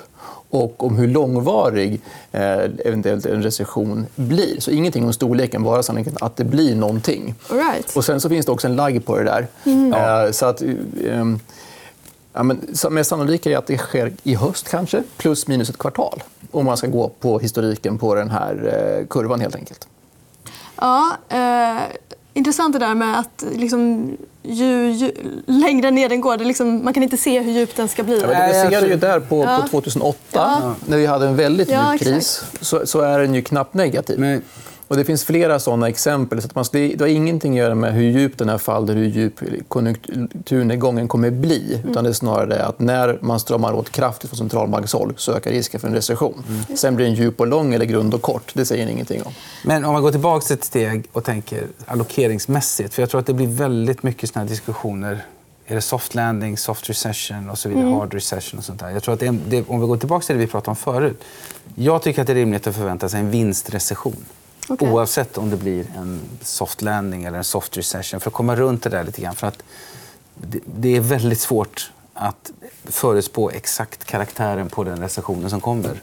och 0.51 0.85
om 0.85 0.97
hur 0.97 1.09
långvarig 1.09 2.01
eh, 2.33 2.59
eventuellt 2.85 3.27
en 3.27 3.43
recession 3.43 4.07
blir. 4.15 4.61
Så 4.61 4.71
ingenting 4.71 5.05
om 5.05 5.13
storleken, 5.13 5.63
bara 5.63 5.83
sannolikheten 5.83 6.27
att 6.27 6.37
det 6.37 6.45
blir 6.45 6.77
någonting. 6.77 7.35
right. 7.51 7.97
Och 7.97 8.05
sen 8.05 8.21
så 8.21 8.29
finns 8.29 8.47
det 8.47 8.53
också 8.53 8.67
en 8.67 8.77
lagg 8.77 9.07
på 9.07 9.19
det 9.19 9.25
där. 9.25 9.47
Mm. 9.65 9.93
Eh, 9.93 10.31
så 10.31 10.47
att, 10.47 10.63
eh, 10.63 11.25
Ja, 12.37 12.43
men 12.43 12.61
mest 12.91 13.11
sannolikt 13.11 13.47
är 13.47 13.57
att 13.57 13.67
det 13.67 13.79
sker 13.79 14.13
i 14.23 14.35
höst, 14.35 14.69
kanske, 14.69 15.03
plus 15.17 15.47
minus 15.47 15.71
ett 15.71 15.79
kvartal 15.79 16.23
om 16.51 16.67
man 16.67 16.77
ska 16.77 16.87
gå 16.87 17.09
på 17.09 17.39
historiken 17.39 17.99
på 17.99 18.15
den 18.15 18.31
här 18.31 18.53
eh, 19.01 19.07
kurvan. 19.07 19.41
helt 19.41 19.55
enkelt. 19.55 19.89
Ja, 20.77 21.17
eh, 21.29 21.83
intressant 22.35 22.73
det 22.73 22.79
där 22.79 22.95
med 22.95 23.19
att 23.19 23.45
liksom, 23.55 24.11
ju, 24.43 24.93
ju 24.93 25.13
längre 25.47 25.91
ner 25.91 26.09
den 26.09 26.21
går, 26.21 26.37
det 26.37 26.45
liksom, 26.45 26.85
man 26.85 26.95
kan 26.95 27.03
inte 27.03 27.17
se 27.17 27.41
hur 27.41 27.53
djup 27.53 27.77
den 27.77 27.89
ska 27.89 28.03
bli. 28.03 28.21
Ja, 28.21 28.27
det 28.27 28.71
ser 28.71 28.89
ju 28.89 28.97
där 28.97 29.21
på, 29.21 29.45
ja. 29.45 29.59
på 29.63 29.69
2008, 29.69 30.19
ja. 30.33 30.75
när 30.87 30.97
vi 30.97 31.07
hade 31.07 31.27
en 31.27 31.37
väldigt 31.37 31.69
djup 31.69 32.01
kris. 32.01 32.45
Så, 32.61 32.87
så, 32.87 33.01
är 33.01 33.19
den 33.19 33.35
ju 33.35 33.43
knappt 33.43 33.75
negativ. 33.75 34.19
Men 34.19 34.43
och 34.89 34.97
det 34.97 35.05
finns 35.05 35.25
flera 35.25 35.59
såna 35.59 35.89
exempel. 35.89 36.43
Så 36.43 36.47
att 36.47 36.55
man, 36.55 36.65
det 36.73 37.01
har 37.01 37.07
ingenting 37.07 37.53
att 37.53 37.59
göra 37.59 37.75
med 37.75 37.95
hur 37.95 38.03
djup 38.03 38.39
den 38.39 38.49
här 38.49 38.59
faller, 38.59 38.95
hur 38.95 39.05
djup 39.05 39.41
konjunkturnedgången 39.69 41.09
kommer 41.09 41.31
bli. 41.31 41.83
Utan 41.91 42.05
det 42.05 42.11
är 42.11 42.15
snarare 42.15 42.65
att 42.65 42.81
när 42.81 43.19
man 43.21 43.41
stramar 43.41 43.73
åt 43.73 43.91
kraftigt 43.91 44.31
från 44.31 44.37
centralbankshåll 44.39 45.15
så 45.17 45.33
ökar 45.33 45.51
risken 45.51 45.81
för 45.81 45.89
en 45.89 45.95
recession. 45.95 46.45
Mm. 46.49 46.77
Sen 46.77 46.97
blir 46.97 47.07
den 47.07 47.15
djup 47.15 47.41
och 47.41 47.47
lång 47.47 47.75
eller 47.75 47.85
grund 47.85 48.15
och 48.15 48.23
kort. 48.23 48.53
Det 48.55 48.65
säger 48.65 48.87
ingenting 48.87 49.23
om. 49.23 49.33
Men 49.65 49.85
om 49.85 49.93
man 49.93 50.03
går 50.03 50.11
tillbaka 50.11 50.55
ett 50.55 50.65
steg 50.65 51.05
och 51.13 51.25
tänker 51.25 51.67
allokeringsmässigt. 51.87 52.95
För 52.95 53.03
jag 53.03 53.11
tror 53.11 53.21
att 53.21 53.27
det 53.27 53.35
blir 53.35 53.47
väldigt 53.47 54.03
mycket 54.03 54.31
såna 54.31 54.45
diskussioner 54.45 55.25
är 55.67 55.75
det 55.75 55.81
soft 55.81 56.15
landing, 56.15 56.57
soft 56.57 56.91
recession 56.91 57.51
och 57.51 57.59
så 57.59 57.69
vidare, 57.69 57.87
mm. 57.87 57.99
hard 57.99 58.15
recession 58.15 58.59
och 58.59 58.65
sånt 58.65 58.81
där. 58.81 58.91
Jag 58.91 59.03
tror 59.03 59.15
att 59.15 59.21
det, 59.21 59.65
om 59.69 59.81
vi 59.81 59.87
går 59.87 59.97
tillbaka 59.97 60.27
till 60.27 60.37
det 60.37 60.41
vi 60.41 60.47
pratade 60.47 60.71
om 60.71 60.77
förut. 60.77 61.25
Jag 61.75 62.03
tycker 62.03 62.21
att 62.21 62.27
det 62.27 62.33
är 62.33 62.35
rimligt 62.35 62.67
att 62.67 62.77
förvänta 62.77 63.09
sig 63.09 63.21
en 63.21 63.31
vinstrecession. 63.31 64.25
Okay. 64.69 64.91
Oavsett 64.91 65.39
om 65.39 65.51
det 65.51 65.57
blir 65.57 65.87
en 65.97 66.21
soft 66.43 66.83
landing 66.83 67.25
eller 67.25 67.39
en 67.39 67.45
soft 67.45 67.77
recession. 67.77 68.21
För 68.21 68.31
att 68.31 68.35
komma 68.35 68.57
runt 68.57 68.83
det 68.83 68.91
där 68.91 69.05
lite 69.05 69.23
grann. 69.23 69.35
För 69.35 69.47
att 69.47 69.63
det 70.65 70.97
är 70.97 71.01
väldigt 71.01 71.41
svårt 71.41 71.91
att 72.15 72.53
förutspå 72.85 73.51
exakt 73.51 74.05
karaktären 74.05 74.69
på 74.69 74.85
den 74.85 75.01
recessionen 75.01 75.51
som 75.51 75.61
kommer. 75.61 76.01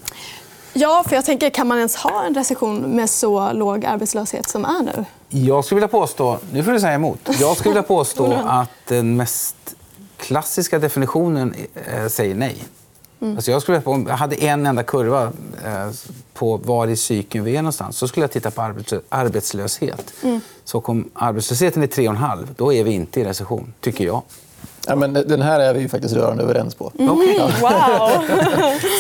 Ja, 0.74 1.04
för 1.08 1.16
jag 1.16 1.26
tänker, 1.26 1.50
kan 1.50 1.68
man 1.68 1.78
ens 1.78 1.96
ha 1.96 2.24
en 2.24 2.34
recession 2.34 2.80
med 2.80 3.10
så 3.10 3.52
låg 3.54 3.86
arbetslöshet 3.86 4.50
som 4.50 4.66
är 4.66 4.84
nu? 4.84 5.06
Jag 5.30 5.66
skulle 5.66 5.76
vilja 5.76 5.88
påstå, 5.88 6.40
nu 6.52 6.64
får 6.64 6.72
du 6.72 6.80
säga 6.80 6.94
emot, 6.94 7.20
jag 7.40 7.58
skulle 7.58 7.70
vilja 7.70 7.84
påstå 7.88 8.34
att 8.46 8.70
den 8.88 9.16
mest 9.16 9.56
klassiska 10.18 10.80
definitionen 10.80 11.56
eh, 11.76 12.08
säger 12.08 12.36
nej. 12.36 12.58
Mm. 13.24 13.36
Alltså 13.36 13.52
jag 13.52 13.62
skulle, 13.62 13.82
om 13.86 14.08
jag 14.08 14.16
hade 14.16 14.36
en 14.36 14.66
enda 14.66 14.84
kurva 14.84 15.24
eh, 15.66 15.90
på 16.34 16.58
var 16.58 16.88
i 16.88 16.96
cykeln 16.96 17.44
vi 17.44 17.56
är 17.56 17.62
någonstans 17.62 17.98
så 17.98 18.08
skulle 18.08 18.24
jag 18.24 18.32
titta 18.32 18.52
på 18.52 18.62
arbetslöshet. 19.10 20.14
Mm. 20.24 20.42
Så 20.64 20.80
om 20.80 21.10
arbetslösheten 21.14 21.84
är 21.84 21.88
3,5 21.88 22.48
då 22.58 22.74
är 22.74 22.84
vi 22.84 22.92
inte 22.92 23.20
i 23.22 23.24
recession, 23.24 23.74
tycker 23.80 24.06
jag. 24.06 24.22
Ja, 24.88 24.96
men 24.96 25.14
den 25.14 25.42
här 25.42 25.60
är 25.60 25.74
vi 25.74 25.90
faktiskt 25.90 26.16
rörande 26.16 26.44
överens 26.44 26.76
på. 26.76 26.92
Mm. 27.00 27.12
Okay. 27.12 27.38
Wow. 27.38 28.12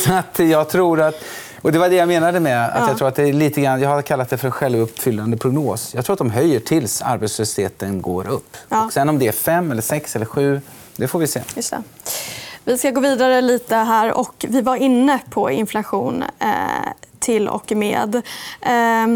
så 0.06 0.14
att 0.14 0.40
jag 0.50 0.70
tror 0.70 1.02
att... 1.02 1.16
Och 1.62 1.72
det 1.72 1.80
var 1.80 1.90
det 1.90 1.96
jag 1.96 2.08
menade 2.08 2.40
med 2.40 2.66
att 2.66 2.80
ja. 2.80 2.88
jag 2.88 2.98
tror 2.98 3.08
att 3.08 3.16
det 3.16 3.24
är 3.24 3.34
lite 3.34 3.62
grann, 3.62 3.82
jag 3.82 3.90
har 3.90 4.02
kallat 4.02 4.30
det 4.30 4.38
för 4.38 4.50
självuppfyllande 4.50 5.38
prognos. 5.38 5.96
Jag 5.96 6.06
tror 6.06 6.14
att 6.14 6.18
de 6.18 6.30
höjer 6.30 6.60
tills 6.60 7.02
arbetslösheten 7.02 8.02
går 8.02 8.28
upp. 8.30 8.58
Ja. 8.70 8.86
Och 8.86 8.94
sen 8.94 9.10
om 9.10 9.20
det 9.20 9.28
är 9.28 9.32
5, 9.32 9.72
eller 9.72 9.82
6 9.82 10.16
eller 10.16 10.26
7, 10.26 10.62
det 10.96 11.08
får 11.08 11.20
vi 11.20 11.28
se. 11.28 11.42
Just 11.56 11.72
det. 11.72 11.84
Vi 12.66 12.78
ska 12.78 12.92
gå 12.92 13.02
vidare 13.02 13.42
lite 13.42 13.76
här. 13.76 14.12
och 14.12 14.46
Vi 14.50 14.62
var 14.62 14.76
inne 14.76 15.20
på 15.30 15.52
inflation 15.52 16.24
eh, 16.40 16.48
till 17.20 17.48
och 17.48 17.72
med. 17.72 18.16
Eh, 18.62 19.08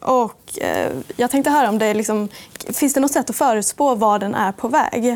och, 0.00 0.58
eh, 0.58 0.92
jag 1.16 1.30
tänkte 1.30 1.50
höra 1.50 1.68
om 1.68 1.78
det 1.78 1.94
liksom, 1.94 2.28
finns 2.72 2.94
det 2.94 3.00
något 3.00 3.12
sätt 3.12 3.30
att 3.30 3.36
förutspå 3.36 3.94
var 3.94 4.18
den 4.18 4.34
är 4.34 4.52
på 4.52 4.68
väg. 4.68 5.06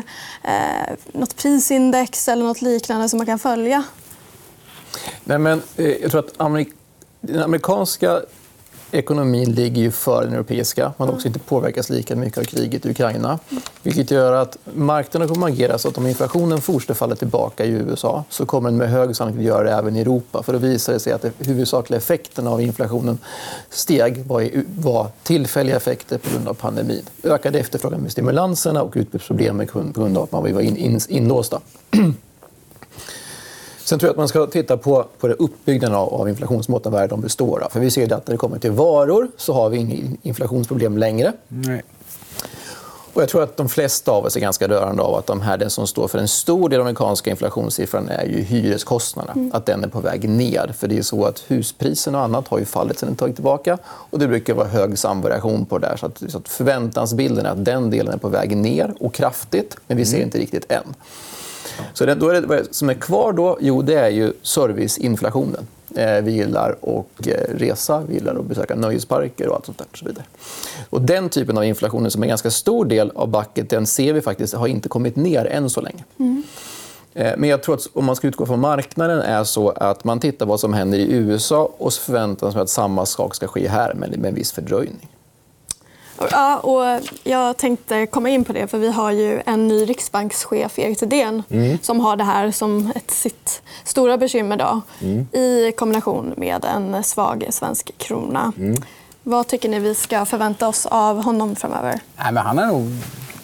Eh, 0.43 0.93
något 1.13 1.35
prisindex 1.35 2.27
eller 2.27 2.43
något 2.43 2.61
liknande 2.61 3.09
som 3.09 3.17
man 3.17 3.25
kan 3.25 3.39
följa? 3.39 3.83
Nej, 5.23 5.37
men, 5.37 5.61
eh, 5.75 5.85
jag 5.87 6.11
tror 6.11 6.19
att 6.19 6.33
amerik 6.41 6.69
den 7.21 7.43
amerikanska 7.43 8.21
ekonomin 8.91 9.51
ligger 9.51 9.81
ju 9.81 9.91
före 9.91 10.25
den 10.25 10.33
europeiska. 10.33 10.93
Man 10.97 11.09
också 11.09 11.27
inte 11.27 11.39
påverkas 11.39 11.89
lika 11.89 12.15
mycket 12.15 12.37
av 12.37 12.43
kriget 12.43 12.85
i 12.85 12.89
Ukraina. 12.89 13.39
Vilket 13.83 14.11
gör 14.11 14.33
att 14.33 14.57
marknaden 14.73 15.27
kommer 15.27 15.47
att 15.47 15.53
agera 15.53 15.77
så 15.77 15.87
att 15.87 15.97
om 15.97 16.07
inflationen 16.07 16.61
fortsätter 16.61 16.93
falla 16.93 17.15
tillbaka 17.15 17.65
i 17.65 17.69
USA 17.69 18.23
så 18.29 18.45
kommer 18.45 18.69
den 18.69 18.77
med 18.77 18.89
hög 18.89 19.15
sannolikhet 19.15 19.45
göra 19.45 19.63
det 19.63 19.71
även 19.71 19.95
i 19.95 20.01
Europa. 20.01 20.43
För 20.43 20.53
då 20.53 20.59
visar 20.59 20.93
det 20.93 20.99
sig 20.99 21.13
att 21.13 21.21
de 21.21 21.31
huvudsakliga 21.37 21.97
effekterna 21.97 22.49
av 22.49 22.61
inflationen 22.61 23.17
steg 23.69 24.25
var 24.25 25.07
tillfälliga 25.23 25.75
effekter 25.75 26.17
på 26.17 26.29
grund 26.29 26.47
av 26.47 26.53
pandemin. 26.53 27.03
Ökade 27.23 27.59
efterfrågan 27.59 28.01
med 28.01 28.11
stimulanserna 28.11 28.81
och 28.81 28.93
utbudsproblem 28.95 29.67
på 29.67 30.01
grund 30.01 30.17
av 30.17 30.23
att 30.23 30.31
man 30.31 30.53
var 30.53 30.61
inlåsta. 31.11 31.61
Sen 33.83 33.99
tror 33.99 34.07
jag 34.07 34.11
att 34.11 34.17
man 34.17 34.27
ska 34.27 34.45
titta 34.45 34.77
på, 34.77 35.05
på 35.19 35.27
det 35.27 35.33
uppbyggnaden 35.33 35.97
av, 35.97 36.13
av 36.13 36.29
inflationsmåtten, 36.29 36.91
vad 36.91 37.09
de 37.09 37.21
består 37.21 37.63
av. 37.63 37.69
För 37.69 37.79
vi 37.79 37.91
ser 37.91 38.13
att 38.13 38.27
när 38.27 38.33
det 38.33 38.37
kommer 38.37 38.59
till 38.59 38.71
varor 38.71 39.27
så 39.37 39.53
har 39.53 39.69
vi 39.69 39.77
inget 39.77 40.19
inflationsproblem 40.25 40.97
längre. 40.97 41.33
Nej. 41.47 41.83
Och 43.13 43.21
jag 43.21 43.29
tror 43.29 43.43
att 43.43 43.57
de 43.57 43.69
flesta 43.69 44.11
av 44.11 44.25
oss 44.25 44.35
är 44.35 44.39
ganska 44.39 44.67
rörande 44.67 45.03
av 45.03 45.15
att 45.15 45.27
de 45.27 45.41
här, 45.41 45.57
den 45.57 45.69
som 45.69 45.87
står 45.87 46.07
för 46.07 46.19
en 46.19 46.27
stor 46.27 46.69
del 46.69 46.79
av 46.79 46.85
den 46.85 46.87
amerikanska 46.87 47.29
inflationssiffran 47.29 48.09
är 48.09 48.25
ju 48.25 48.41
hyreskostnaderna. 48.41 49.33
Mm. 49.33 49.51
Att 49.53 49.65
den 49.65 49.83
är 49.83 49.87
på 49.87 49.99
väg 49.99 50.29
ner. 50.29 50.73
För 50.77 50.87
det 50.87 50.97
är 50.97 51.01
så 51.01 51.25
att 51.25 51.43
huspriserna 51.47 52.17
och 52.17 52.23
annat 52.23 52.47
har 52.47 52.59
ju 52.59 52.65
fallit 52.65 52.99
sedan 52.99 53.09
ett 53.09 53.19
tag 53.19 53.35
tillbaka. 53.35 53.77
Och 53.85 54.19
det 54.19 54.27
brukar 54.27 54.53
vara 54.53 54.67
hög 54.67 54.97
samvariation 54.97 55.65
på 55.65 55.77
det 55.77 55.87
där. 55.87 55.97
Så 55.97 56.05
att, 56.05 56.23
så 56.27 56.37
att 56.37 56.47
förväntansbilden 56.47 57.45
är 57.45 57.49
att 57.49 57.65
den 57.65 57.89
delen 57.89 58.13
är 58.13 58.17
på 58.17 58.29
väg 58.29 58.57
ner 58.57 58.93
och 58.99 59.13
kraftigt. 59.13 59.77
Men 59.87 59.97
vi 59.97 60.05
ser 60.05 60.17
mm. 60.17 60.27
inte 60.27 60.37
riktigt 60.37 60.71
än. 60.71 60.95
Så 61.93 62.05
det, 62.05 62.15
då 62.15 62.29
är 62.29 62.41
det, 62.41 62.47
vad 62.47 62.75
som 62.75 62.89
är 62.89 62.93
kvar 62.93 63.33
då? 63.33 63.57
Jo, 63.61 63.81
det 63.81 63.95
är 63.95 64.09
ju 64.09 64.33
serviceinflationen. 64.41 65.67
Eh, 65.95 66.21
vi 66.21 66.31
gillar 66.31 66.71
att 66.71 67.27
eh, 67.27 67.33
resa, 67.55 68.03
vi 68.07 68.13
gillar 68.13 68.35
att 68.35 68.45
besöka 68.45 68.75
nöjesparker 68.75 69.47
och 69.47 69.55
allt 69.55 69.65
sånt 69.65 69.77
där. 69.77 69.87
Och 69.91 69.97
så 69.97 70.05
vidare. 70.05 70.23
Och 70.89 71.01
den 71.01 71.29
typen 71.29 71.57
av 71.57 71.63
inflation, 71.63 72.11
som 72.11 72.21
är 72.21 72.25
en 72.25 72.29
ganska 72.29 72.51
stor 72.51 72.85
del 72.85 73.11
av 73.15 73.27
bucket, 73.27 73.69
den 73.69 73.87
ser 73.87 74.13
vi 74.13 74.21
faktiskt 74.21 74.53
har 74.53 74.67
inte 74.67 74.89
kommit 74.89 75.15
ner 75.15 75.45
än 75.45 75.69
så 75.69 75.81
länge. 75.81 76.03
Mm. 76.19 76.43
Eh, 77.13 77.33
men 77.37 77.49
jag 77.49 77.63
tror 77.63 77.75
att 77.75 77.87
om 77.93 78.05
man 78.05 78.15
ska 78.15 78.27
utgå 78.27 78.45
från 78.45 78.59
marknaden 78.59 79.19
är 79.19 79.43
så 79.43 79.69
att 79.69 80.03
man 80.03 80.19
tittar 80.19 80.45
vad 80.45 80.59
som 80.59 80.73
händer 80.73 80.97
i 80.97 81.11
USA 81.11 81.71
och 81.77 81.93
så 81.93 82.01
förväntar 82.01 82.51
sig 82.51 82.61
att 82.61 82.69
samma 82.69 83.05
sak 83.05 83.35
ska 83.35 83.47
ske 83.47 83.67
här, 83.67 83.93
men 83.93 84.09
med 84.09 84.25
en 84.25 84.35
viss 84.35 84.51
fördröjning. 84.51 85.09
Ja, 86.31 86.57
och 86.57 87.01
jag 87.23 87.57
tänkte 87.57 88.05
komma 88.05 88.29
in 88.29 88.43
på 88.43 88.53
det. 88.53 88.67
för 88.67 88.77
Vi 88.77 88.91
har 88.91 89.11
ju 89.11 89.41
en 89.45 89.67
ny 89.67 89.85
riksbankschef, 89.85 90.79
Erik 90.79 90.99
Thedéen 90.99 91.43
mm. 91.49 91.77
som 91.81 91.99
har 91.99 92.15
det 92.15 92.23
här 92.23 92.51
som 92.51 92.91
ett 92.95 93.11
sitt 93.11 93.61
stora 93.83 94.17
bekymmer 94.17 94.57
då, 94.57 94.81
mm. 95.01 95.27
i 95.31 95.71
kombination 95.77 96.33
med 96.37 96.65
en 96.65 97.03
svag 97.03 97.47
svensk 97.49 97.91
krona. 97.97 98.53
Mm. 98.57 98.81
Vad 99.23 99.47
tycker 99.47 99.69
ni 99.69 99.79
vi 99.79 99.95
ska 99.95 100.25
förvänta 100.25 100.67
oss 100.67 100.85
av 100.85 101.23
honom 101.23 101.55
framöver? 101.55 101.99
Nej, 102.17 102.31
men 102.31 102.45
han 102.45 102.57
har 102.57 102.65
nog 102.65 102.91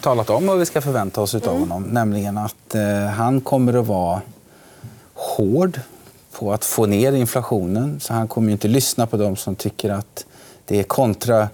talat 0.00 0.30
om 0.30 0.46
vad 0.46 0.58
vi 0.58 0.66
ska 0.66 0.80
förvänta 0.80 1.20
oss 1.20 1.34
av 1.34 1.42
mm. 1.42 1.60
honom. 1.60 1.82
Nämligen 1.82 2.38
att 2.38 2.74
eh, 2.74 3.06
han 3.16 3.40
kommer 3.40 3.74
att 3.74 3.86
vara 3.86 4.20
hård 5.14 5.80
på 6.38 6.52
att 6.52 6.64
få 6.64 6.86
ner 6.86 7.12
inflationen. 7.12 8.00
Så 8.00 8.14
han 8.14 8.28
kommer 8.28 8.52
inte 8.52 8.68
lyssna 8.68 9.06
på 9.06 9.16
dem 9.16 9.36
som 9.36 9.56
tycker 9.56 9.90
att 9.90 10.26
det 10.64 10.78
är 10.78 10.82
kontra 10.82 11.48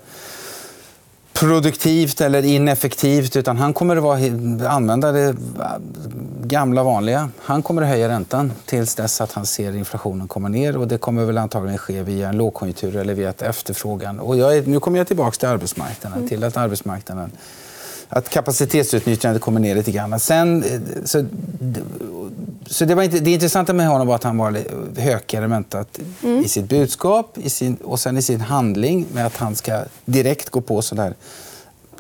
produktivt 1.35 2.21
eller 2.21 2.45
ineffektivt 2.45 3.37
utan 3.37 3.57
han 3.57 3.75
kommer 3.75 3.97
att 3.97 4.03
vara, 4.03 4.19
använda 4.71 5.13
det 5.13 5.37
gamla 6.43 6.83
vanliga. 6.83 7.31
Han 7.39 7.63
kommer 7.63 7.83
att 7.83 7.89
höja 7.89 8.09
räntan 8.09 8.53
tills 8.65 8.95
dess 8.95 9.21
att 9.21 9.33
han 9.33 9.47
ser 9.47 9.77
inflationen 9.77 10.29
komma 10.29 10.49
ner. 10.49 10.77
och 10.77 10.89
Det 10.89 10.99
kommer 10.99 11.25
väl 11.25 11.39
antagligen 11.39 11.79
ske 11.79 12.03
via 12.03 12.29
en 12.29 12.37
lågkonjunktur 12.37 12.97
eller 12.97 13.15
via 13.15 13.35
efterfrågan. 13.39 14.21
Och 14.21 14.37
jag 14.37 14.67
nu 14.67 14.81
kommer 14.81 14.99
jag 14.99 15.07
tillbaka 15.07 15.37
till 15.37 15.49
arbetsmarknaden. 15.49 16.19
Mm. 16.19 16.29
Till 16.29 16.45
att 16.45 16.57
arbetsmarknaden 16.57 17.33
att 18.09 18.29
kapacitetsutnyttjandet 18.29 19.43
kommer 19.43 19.61
ner 19.61 19.75
lite 19.75 19.91
grann. 19.91 20.21
Sen, 20.21 20.65
så, 21.05 21.25
så 22.67 22.85
det, 22.85 22.95
var 22.95 23.03
inte, 23.03 23.19
det 23.19 23.31
intressanta 23.31 23.73
med 23.73 23.89
honom 23.89 24.07
var 24.07 24.15
att 24.15 24.25
han 24.25 24.39
var 24.39 24.59
hökigare 25.01 25.47
väntat 25.47 25.99
mm. 26.23 26.45
i 26.45 26.49
sitt 26.49 26.69
budskap 26.69 27.39
i 27.39 27.51
sin, 27.51 27.77
och 27.77 28.01
sen 28.01 28.17
i 28.17 28.23
sin 28.23 28.41
handling 28.41 29.07
med 29.13 29.27
att 29.27 29.37
han 29.37 29.57
ska 29.57 29.85
direkt 30.05 30.51
gå 30.51 30.61
på 30.61 30.83
sådär, 30.83 31.15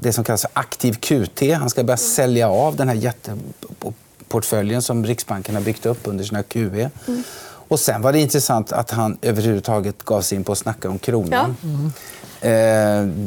det 0.00 0.12
som 0.12 0.25
kallas 0.25 0.42
för 0.42 0.50
aktiv 0.54 0.92
QT. 0.92 1.42
Han 1.58 1.70
ska 1.70 1.84
börja 1.84 1.96
sälja 1.96 2.49
av 2.49 2.76
den 2.76 2.88
här 2.88 2.94
jätteportföljen 2.94 4.82
som 4.82 5.06
Riksbanken 5.06 5.54
har 5.54 5.62
byggt 5.62 5.87
upp 5.87 6.00
under 6.04 6.25
sina 6.25 6.42
QE. 6.42 6.90
Mm. 7.08 7.23
Och 7.68 7.80
sen 7.80 8.02
var 8.02 8.12
det 8.12 8.20
intressant 8.20 8.73
att 8.73 8.90
han 8.90 9.18
överhuvudtaget 9.23 10.02
gav 10.02 10.23
sig 10.23 10.37
in 10.37 10.44
på 10.44 10.52
att 10.52 10.58
snacka 10.58 10.90
om 10.90 10.99
kronan. 10.99 11.56
Ja. 11.61 11.68
Mm. 11.68 11.92
Eh, 12.40 13.26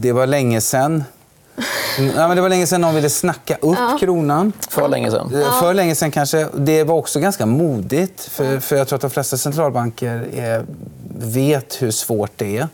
det 0.00 0.12
var 0.12 0.26
länge 0.26 0.60
sen 0.60 1.04
Ja, 1.98 2.28
men 2.28 2.36
det 2.36 2.42
var 2.42 2.48
länge 2.48 2.66
sedan 2.66 2.80
någon 2.80 2.94
ville 2.94 3.10
snacka 3.10 3.54
upp 3.54 3.76
ja. 3.78 3.96
kronan. 4.00 4.52
För 4.68 4.88
länge 4.88 5.10
sedan. 5.10 5.30
Ja. 5.32 5.58
För 5.60 5.74
länge 5.74 5.94
sedan 5.94 6.10
kanske. 6.10 6.48
Det 6.54 6.84
var 6.84 6.94
också 6.94 7.20
ganska 7.20 7.46
modigt. 7.46 8.20
För, 8.20 8.60
för 8.60 8.76
jag 8.76 8.88
tror 8.88 8.96
att 8.96 9.00
de 9.00 9.10
flesta 9.10 9.36
centralbanker 9.36 10.28
är, 10.34 10.64
vet 11.18 11.82
hur 11.82 11.90
svårt 11.90 12.30
det 12.36 12.56
är. 12.56 12.68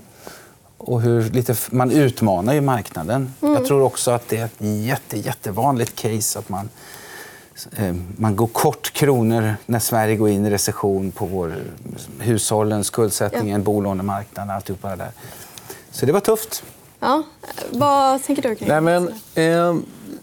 Och 0.79 1.01
hur 1.01 1.31
lite, 1.31 1.55
man 1.71 1.91
utmanar 1.91 2.55
ju 2.55 2.61
marknaden. 2.61 3.35
Mm. 3.43 3.55
Jag 3.55 3.67
tror 3.67 3.83
också 3.83 4.11
att 4.11 4.29
det 4.29 4.37
är 4.37 4.45
ett 4.45 4.57
jätte, 4.59 5.19
jättevanligt 5.19 5.97
case 5.97 6.39
att 6.39 6.49
man, 6.49 6.69
eh, 7.77 7.95
man 8.17 8.37
går 8.37 8.47
kort 8.47 8.93
kronor 8.93 9.55
när 9.67 9.79
Sverige 9.79 10.17
går 10.17 10.29
in 10.29 10.47
i 10.47 10.51
recession 10.51 11.13
på 11.13 11.27
vår, 11.27 11.55
hushållen, 12.19 12.85
skuldsättningen, 12.85 13.61
ja. 13.61 13.65
bolånemarknaden, 13.65 14.57
alltihopa 14.57 14.89
det 14.89 14.97
där. 14.97 15.11
Så 15.91 16.07
det 16.07 16.13
var 16.13 16.21
tufft. 16.21 16.63
Ja. 17.01 17.23
Vad 17.71 18.23
tänker 18.23 18.43
du 18.43 18.55
kring 18.55 18.69
Nej, 18.69 18.81
men, 18.81 19.09
eh, 19.35 19.75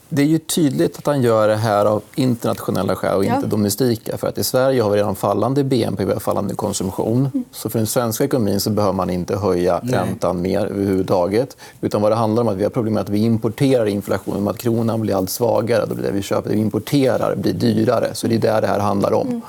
Det 0.10 0.22
är 0.22 0.26
ju 0.26 0.38
tydligt 0.38 0.98
att 0.98 1.06
han 1.06 1.22
gör 1.22 1.48
det 1.48 1.56
här 1.56 1.86
av 1.86 2.02
internationella 2.16 2.96
skäl 2.96 3.18
och 3.18 3.24
inte 3.24 3.40
ja. 3.42 3.48
domestika. 3.48 4.18
För 4.18 4.28
att 4.28 4.38
I 4.38 4.44
Sverige 4.44 4.82
har 4.82 4.90
vi 4.90 4.98
redan 4.98 5.16
fallande 5.16 5.64
BNP 5.64 6.06
och 6.06 6.22
fallande 6.22 6.56
konsumtion. 6.56 7.30
Mm. 7.34 7.46
Så 7.52 7.70
för 7.70 7.80
den 7.80 7.88
svenska 7.88 8.24
ekonomin 8.24 8.60
så 8.60 8.70
behöver 8.70 8.94
man 8.94 9.10
inte 9.10 9.38
höja 9.38 9.80
Nej. 9.84 9.94
räntan 9.94 10.42
mer 10.42 10.66
överhuvudtaget. 10.66 11.58
Utan 11.82 12.02
vad 12.02 12.12
det 12.12 12.16
handlar 12.16 12.42
om 12.44 12.48
att 12.48 12.58
vi 12.58 12.64
har 12.64 12.70
problem 12.70 12.94
med 12.94 13.02
att 13.02 13.10
vi 13.10 13.20
importerar 13.20 13.86
inflationen. 13.86 14.44
Med 14.44 14.52
att 14.52 14.58
kronan 14.58 15.02
blir 15.02 15.16
allt 15.16 15.30
svagare. 15.30 15.86
Då 15.86 15.96
blir 15.96 16.06
det 16.06 16.12
vi 16.12 16.22
köper, 16.22 16.50
det 16.50 16.56
vi 16.56 16.62
importerar 16.62 17.36
blir 17.36 17.54
dyrare. 17.54 18.10
Så 18.14 18.28
det 18.28 18.36
är 18.36 18.40
det 18.40 18.62
det 18.62 18.68
här 18.68 18.80
handlar 18.80 19.14
om. 19.14 19.28
Mm. 19.28 19.42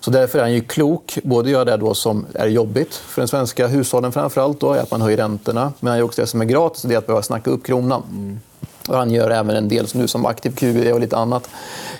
Så 0.00 0.10
därför 0.10 0.38
är 0.38 0.42
han 0.42 0.52
ju 0.52 0.60
klok. 0.60 1.18
Både 1.22 1.50
gör 1.50 1.64
det 1.64 1.76
då 1.76 1.94
som 1.94 2.26
är 2.34 2.46
jobbigt 2.46 2.94
för 2.94 3.20
den 3.20 3.28
svenska 3.28 3.66
hushållen 3.66 4.12
framförallt 4.12 4.60
då, 4.60 4.72
är 4.72 4.78
att 4.78 4.90
man 4.90 5.00
höjer 5.00 5.16
räntorna. 5.16 5.72
Men 5.80 5.90
han 5.90 5.98
gör 5.98 6.04
också 6.04 6.20
det 6.20 6.26
som 6.26 6.40
är 6.40 6.44
gratis, 6.44 6.82
det 6.82 6.94
är 6.94 6.98
att 6.98 7.06
behöva 7.06 7.22
snacka 7.22 7.50
upp 7.50 7.66
kronan. 7.66 8.02
Mm. 8.10 8.40
Och 8.88 8.96
han 8.96 9.10
gör 9.10 9.30
även 9.30 9.56
en 9.56 9.68
del 9.68 9.86
nu 9.94 10.08
som 10.08 10.26
aktiv 10.26 10.50
QE 10.50 10.92
och 10.92 11.00
lite 11.00 11.16
annat, 11.16 11.50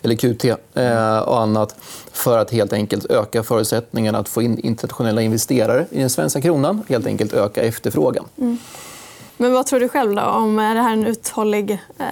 eller 0.02 0.14
QT 0.14 0.44
eh, 0.74 1.18
och 1.18 1.40
annat 1.40 1.74
för 2.12 2.38
att 2.38 2.50
helt 2.50 2.72
enkelt 2.72 3.04
öka 3.04 3.42
förutsättningarna 3.42 4.18
att 4.18 4.28
få 4.28 4.42
in 4.42 4.58
internationella 4.58 5.22
investerare 5.22 5.86
i 5.90 6.00
den 6.00 6.10
svenska 6.10 6.40
kronan. 6.40 6.82
Helt 6.88 7.06
enkelt 7.06 7.32
öka 7.32 7.62
efterfrågan. 7.62 8.24
Mm. 8.38 8.58
Men 9.40 9.52
vad 9.52 9.66
tror 9.66 9.80
du 9.80 9.88
själv 9.88 10.14
då, 10.14 10.22
om 10.22 10.56
det 10.56 10.62
här 10.62 10.76
är 10.76 10.92
en 10.92 11.06
uthållig 11.06 11.78
eh, 11.98 12.06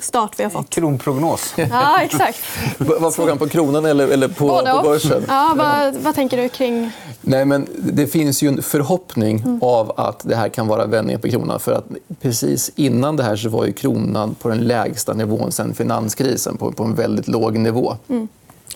start 0.00 0.34
vi 0.36 0.42
har 0.42 0.50
fått? 0.50 0.70
Kronprognos. 0.70 1.54
Ja, 1.56 1.98
exakt. 2.02 2.38
var 2.78 3.10
frågan 3.10 3.38
på 3.38 3.48
kronan 3.48 3.84
eller, 3.84 4.08
eller 4.08 4.28
på, 4.28 4.48
på 4.48 4.80
börsen? 4.82 5.24
Ja, 5.28 5.54
vad, 5.56 5.94
vad, 5.94 6.14
tänker 6.14 6.42
du 6.42 6.48
kring... 6.48 6.90
Nej, 7.20 7.44
men 7.44 7.66
det 7.78 8.06
finns 8.06 8.42
ju 8.42 8.48
en 8.48 8.62
förhoppning 8.62 9.38
mm. 9.38 9.58
av 9.62 9.92
att 9.96 10.20
det 10.24 10.36
här 10.36 10.48
kan 10.48 10.66
vara 10.66 10.86
vändningen 10.86 11.20
på 11.20 11.28
kronan. 11.28 11.60
För 11.60 11.72
att 11.72 11.86
precis 12.20 12.70
innan 12.76 13.16
det 13.16 13.22
här 13.22 13.36
så 13.36 13.48
var 13.48 13.66
ju 13.66 13.72
kronan 13.72 14.34
på 14.34 14.48
den 14.48 14.64
lägsta 14.64 15.12
nivån 15.12 15.52
sen 15.52 15.74
finanskrisen, 15.74 16.56
på, 16.56 16.72
på 16.72 16.84
en 16.84 16.94
väldigt 16.94 17.28
låg 17.28 17.58
nivå. 17.58 17.96
Mm. 18.08 18.28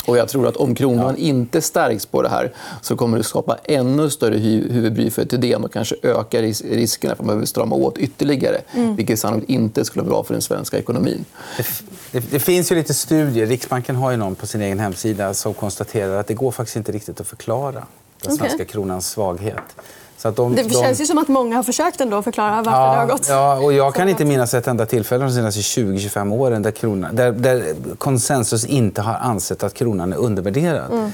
Och 0.05 0.17
jag 0.17 0.29
tror 0.29 0.49
att 0.49 0.57
om 0.57 0.75
kronan 0.75 1.15
ja. 1.19 1.25
inte 1.25 1.63
stärks 1.63 2.07
på 2.07 2.23
det 2.23 2.29
här 2.29 2.53
så 2.83 2.97
kommer 2.97 3.19
det 3.19 3.25
skapa 3.25 3.57
ännu 3.65 4.11
större 4.11 4.39
huvudbry 4.39 5.11
för 5.11 5.25
Thedéen 5.25 5.65
och 5.65 5.73
kanske 5.73 5.97
öka 6.03 6.43
riskerna 6.43 7.15
för 7.15 7.23
att 7.23 7.27
man 7.27 7.27
behöver 7.27 7.47
strama 7.47 7.77
åt 7.77 7.99
ytterligare. 7.99 8.61
Mm. 8.75 8.97
Vilket 8.97 9.19
sannolikt 9.19 9.51
inte 9.51 9.85
skulle 9.85 10.03
vara 10.03 10.11
bra 10.11 10.25
för 10.25 10.35
den 10.35 10.43
svenska 10.43 10.79
ekonomin. 10.79 11.25
Det, 11.57 11.67
det, 12.13 12.31
det, 12.31 12.41
finns 12.41 12.73
ju 12.73 12.77
lite 12.77 12.95
studier. 12.95 13.47
Riksbanken 13.47 13.97
har 13.97 14.11
ju 14.11 14.17
någon 14.17 14.35
på 14.35 14.47
sin 14.47 14.61
egen 14.61 14.79
hemsida 14.79 15.35
som 15.35 15.55
konstaterar 15.55 16.17
att 16.21 16.27
det 16.27 16.35
går 16.35 16.51
faktiskt 16.51 16.77
inte 16.77 16.93
riktigt 16.93 17.21
att 17.21 17.27
förklara 17.27 17.87
den 18.23 18.37
svenska 18.37 18.55
okay. 18.55 18.67
kronans 18.67 19.11
svaghet. 19.11 19.77
Så 20.19 20.31
de, 20.31 20.55
det 20.55 20.75
känns 20.75 21.01
ju 21.01 21.07
som 21.07 21.19
att 21.19 21.29
många 21.29 21.57
har 21.57 21.63
försökt 21.63 22.01
ändå 22.01 22.23
förklara 22.23 22.63
varför 22.63 22.71
ja, 22.71 22.93
det 22.93 22.99
har 22.99 23.07
gått 23.07 23.29
ja, 23.29 23.59
och 23.59 23.73
Jag 23.73 23.95
kan 23.95 24.09
inte 24.09 24.25
minnas 24.25 24.55
ett 24.55 24.67
enda 24.67 24.87
tillfälle 24.87 25.25
de 25.25 25.33
senaste 25.33 25.61
20-25 25.61 26.35
åren 26.35 26.63
där, 26.63 26.71
kronan, 26.71 27.17
där, 27.17 27.33
där, 27.33 27.75
konsensus 27.99 28.65
inte 28.65 29.03
har 29.03 29.15
ansett 29.15 29.63
att 29.63 29.75
kronan 29.75 30.13
är 30.13 30.17
undervärderad. 30.17 30.93
Mm. 30.93 31.13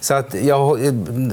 Så 0.00 0.14
att, 0.14 0.34
ja, 0.34 0.76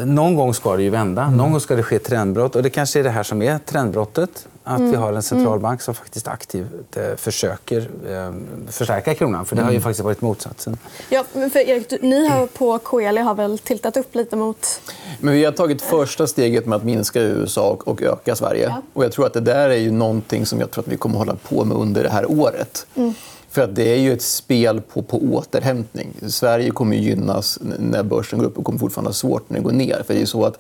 någon 0.06 0.36
gång 0.36 0.54
ska 0.54 0.76
det 0.76 0.84
ju 0.84 0.90
vända. 0.90 1.30
Någon 1.30 1.52
gång 1.52 1.60
ska 1.60 1.76
det 1.76 1.84
ske 1.84 2.00
trendbrott. 2.00 2.56
Och 2.56 2.64
det 2.64 2.70
kanske 2.70 3.00
är 3.00 3.04
det 3.04 3.10
här 3.10 3.24
som 3.24 3.42
är 3.42 3.60
trendbrottet. 3.60 4.48
Att 4.68 4.80
mm. 4.80 4.92
vi 4.92 4.98
har 4.98 5.14
en 5.14 5.24
centralbank 5.24 5.82
som 5.82 5.96
faktiskt 5.96 6.28
aktivt 6.28 6.98
eh, 6.98 7.16
försöker 7.16 7.90
eh, 8.10 8.34
förstärka 8.72 9.16
kronan. 9.16 9.46
För 9.46 9.56
det 9.56 9.62
har 9.62 9.70
ju 9.70 9.76
mm. 9.76 9.84
faktiskt 9.84 10.04
varit 10.04 10.22
motsatsen. 10.22 10.78
Ja, 11.10 11.24
men 11.34 11.50
för 11.50 11.60
Erik, 11.60 11.94
ni 12.02 12.28
har 12.28 12.48
på 12.48 12.80
Coeli 12.80 13.22
har 13.22 13.36
väl 13.36 13.60
tiltat 13.60 13.98
upp 13.98 14.16
lite 14.16 14.36
mot... 14.36 14.82
Men 15.20 15.34
vi 15.34 15.46
har 15.46 15.52
tagit 15.52 15.82
första 15.82 16.28
steget 16.28 16.66
med 16.66 16.76
att 16.76 16.84
minska 16.84 17.22
USA 17.22 17.78
och 17.86 18.02
öka 18.02 18.36
Sverige. 18.36 18.64
Ja. 18.64 18.82
Och 18.94 19.04
jag 19.04 19.12
tror 19.12 19.26
att 19.26 19.34
det 19.34 19.42
där 19.42 19.70
är 19.70 19.78
ju 19.78 19.92
någonting 19.92 20.46
som 20.46 20.60
jag 20.60 20.72
tror 20.72 20.84
att 20.84 20.88
vi 20.88 20.98
kommer 20.98 21.16
att 21.16 21.28
hålla 21.28 21.36
på 21.36 21.66
med 21.66 21.78
under 21.78 22.04
det 22.04 22.10
här 22.10 22.32
året. 22.32 22.88
Mm. 22.96 23.14
För 23.50 23.62
att 23.62 23.76
det 23.76 23.94
är 23.94 24.00
ju 24.00 24.14
ett 24.14 24.22
spel 24.22 24.82
på, 24.82 25.02
på 25.02 25.18
återhämtning. 25.18 26.14
Sverige 26.28 26.72
kommer 26.72 26.96
gynnas 26.96 27.60
när 27.80 28.04
börsen 28.04 28.40
går 28.40 28.46
upp 28.46 28.58
och 28.58 28.66
kommer 28.66 28.80
fortfarande 28.80 29.10
ha 29.10 29.14
svårt 29.14 29.50
när 29.50 29.58
det 29.58 29.64
går 29.64 29.72
ner. 29.72 30.04
För 30.08 30.14
det 30.14 30.22
är 30.22 30.26
så 30.26 30.46
att 30.46 30.60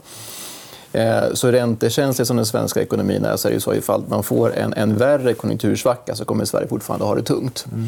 så 1.34 1.51
räntekänslig 1.51 2.27
som 2.27 2.38
den 2.38 2.45
svenska 2.45 2.81
ekonomin 2.81 3.25
är 3.25 3.38
så 3.38 3.47
är 3.47 3.53
det 3.53 3.62
så 3.62 3.73
ifall 3.73 4.03
man 4.08 4.23
får 4.23 4.55
en, 4.55 4.73
en 4.73 4.97
värre 4.97 5.34
konjunktursvacka 5.34 6.15
så 6.15 6.25
kommer 6.25 6.45
Sverige 6.45 6.67
fortfarande 6.67 7.05
ha 7.05 7.15
det 7.15 7.23
tungt. 7.23 7.65
Mm. 7.73 7.88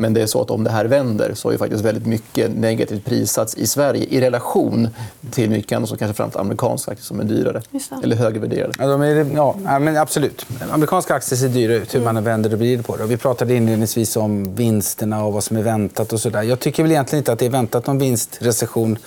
Men 0.00 0.14
det 0.14 0.22
är 0.22 0.26
så 0.26 0.42
att 0.42 0.50
om 0.50 0.64
det 0.64 0.70
här 0.70 0.84
vänder 0.84 1.34
så 1.34 1.48
har 1.48 1.52
ju 1.52 1.58
faktiskt 1.58 1.84
väldigt 1.84 2.06
mycket 2.06 2.50
negativt 2.50 3.04
prissats 3.04 3.54
i 3.54 3.66
Sverige 3.66 4.04
i 4.04 4.20
relation 4.20 4.88
till 5.30 5.50
mycket 5.50 5.76
annat, 5.76 5.88
som 5.88 5.98
kanske 5.98 6.16
framför 6.16 6.40
amerikanska 6.40 6.90
aktier 6.90 7.04
som 7.04 7.20
är 7.20 7.24
dyrare 7.24 7.62
eller 8.02 8.16
högvärderade. 8.16 8.72
Ja, 8.78 8.86
de 8.86 9.02
är, 9.02 9.26
ja, 9.34 9.78
men 9.78 9.96
absolut. 9.96 10.46
Amerikanska 10.70 11.14
aktier 11.14 11.38
ser 11.38 11.48
dyra 11.48 11.74
ut, 11.74 11.94
hur 11.94 12.00
man 12.00 12.10
mm. 12.10 12.24
vänder 12.24 12.52
och 12.52 12.58
vrider 12.58 12.82
på 12.82 12.96
det. 12.96 13.06
vi 13.06 13.16
pratade 13.16 13.54
inledningsvis 13.54 14.16
om 14.16 14.54
vinsterna 14.54 15.24
och 15.24 15.32
vad 15.32 15.44
som 15.44 15.56
är 15.56 15.62
väntat. 15.62 16.12
och 16.12 16.20
så 16.20 16.30
där. 16.30 16.42
Jag 16.42 16.60
tycker 16.60 16.82
väl 16.82 16.92
egentligen 16.92 17.20
inte 17.20 17.32
att 17.32 17.38
det 17.38 17.46
är 17.46 17.50
väntat 17.50 17.86
någon 17.86 17.98
vinstrecession 17.98 18.98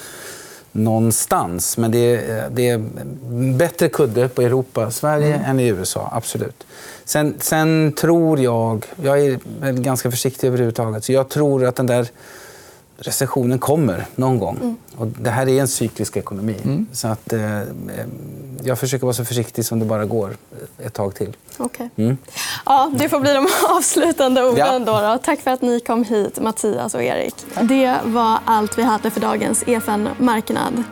någonstans. 0.75 1.77
Men 1.77 1.91
det 1.91 1.97
är, 1.97 2.49
det 2.49 2.69
är 2.69 2.77
bättre 3.57 3.89
kudde 3.89 4.27
på 4.27 4.41
Europa, 4.41 4.91
Sverige 4.91 5.35
mm. 5.35 5.49
än 5.49 5.59
i 5.59 5.67
USA. 5.67 6.09
Absolut. 6.11 6.67
Sen, 7.05 7.35
sen 7.39 7.91
tror 7.91 8.39
jag... 8.39 8.85
Jag 9.03 9.25
är 9.25 9.39
ganska 9.71 10.11
försiktig 10.11 10.47
överhuvudtaget. 10.47 11.03
Så 11.03 11.11
jag 11.11 11.29
tror 11.29 11.65
att 11.65 11.75
den 11.75 11.85
där 11.85 12.07
recessionen 12.97 13.59
kommer 13.59 14.05
någon 14.15 14.39
gång. 14.39 14.57
Mm. 14.61 14.75
Och 14.97 15.07
det 15.07 15.29
här 15.29 15.49
är 15.49 15.61
en 15.61 15.67
cyklisk 15.67 16.17
ekonomi. 16.17 16.55
Mm. 16.63 16.87
Så 16.91 17.07
att, 17.07 17.33
eh, 17.33 17.61
jag 18.63 18.79
försöker 18.79 19.05
vara 19.05 19.13
så 19.13 19.25
försiktig 19.25 19.65
som 19.65 19.79
det 19.79 19.85
bara 19.85 20.05
går 20.05 20.37
ett 20.79 20.93
tag 20.93 21.15
till. 21.15 21.35
Okay. 21.57 21.89
Mm. 21.95 22.17
Ja, 22.65 22.91
det 22.97 23.09
får 23.09 23.19
bli 23.19 23.33
de 23.33 23.47
avslutande 23.77 24.43
orden. 24.43 24.85
Ja. 24.87 25.11
Då, 25.13 25.19
Tack 25.23 25.41
för 25.41 25.51
att 25.51 25.61
ni 25.61 25.79
kom 25.79 26.03
hit, 26.03 26.39
Mattias 26.41 26.95
och 26.95 27.03
Erik. 27.03 27.35
Det 27.61 27.97
var 28.03 28.39
allt 28.45 28.77
vi 28.77 28.83
hade 28.83 29.11
för 29.11 29.21
dagens 29.21 29.63
EFN 29.67 30.09
Marknad. 30.17 30.83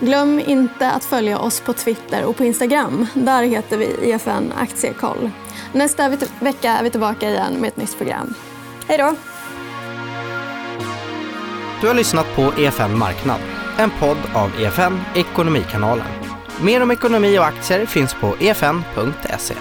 Glöm 0.00 0.40
inte 0.46 0.90
att 0.90 1.04
följa 1.04 1.38
oss 1.38 1.60
på 1.60 1.72
Twitter 1.72 2.24
och 2.24 2.36
på 2.36 2.44
Instagram. 2.44 3.06
Där 3.14 3.42
heter 3.42 3.76
vi 3.76 4.10
EFN 4.10 4.52
Aktiekoll. 4.58 5.30
Nästa 5.72 6.08
vecka 6.40 6.70
är 6.70 6.82
vi 6.82 6.90
tillbaka 6.90 7.30
igen 7.30 7.52
med 7.60 7.68
ett 7.68 7.76
nytt 7.76 7.98
program. 7.98 8.34
Hej 8.88 8.98
då! 8.98 9.33
Du 11.84 11.88
har 11.88 11.94
lyssnat 11.94 12.26
på 12.36 12.52
EFN 12.58 12.98
Marknad, 12.98 13.40
en 13.78 13.90
podd 13.90 14.16
av 14.34 14.50
EFN 14.60 15.00
Ekonomikanalen. 15.14 16.06
Mer 16.62 16.82
om 16.82 16.90
ekonomi 16.90 17.38
och 17.38 17.46
aktier 17.46 17.86
finns 17.86 18.14
på 18.14 18.36
efn.se. 18.40 19.54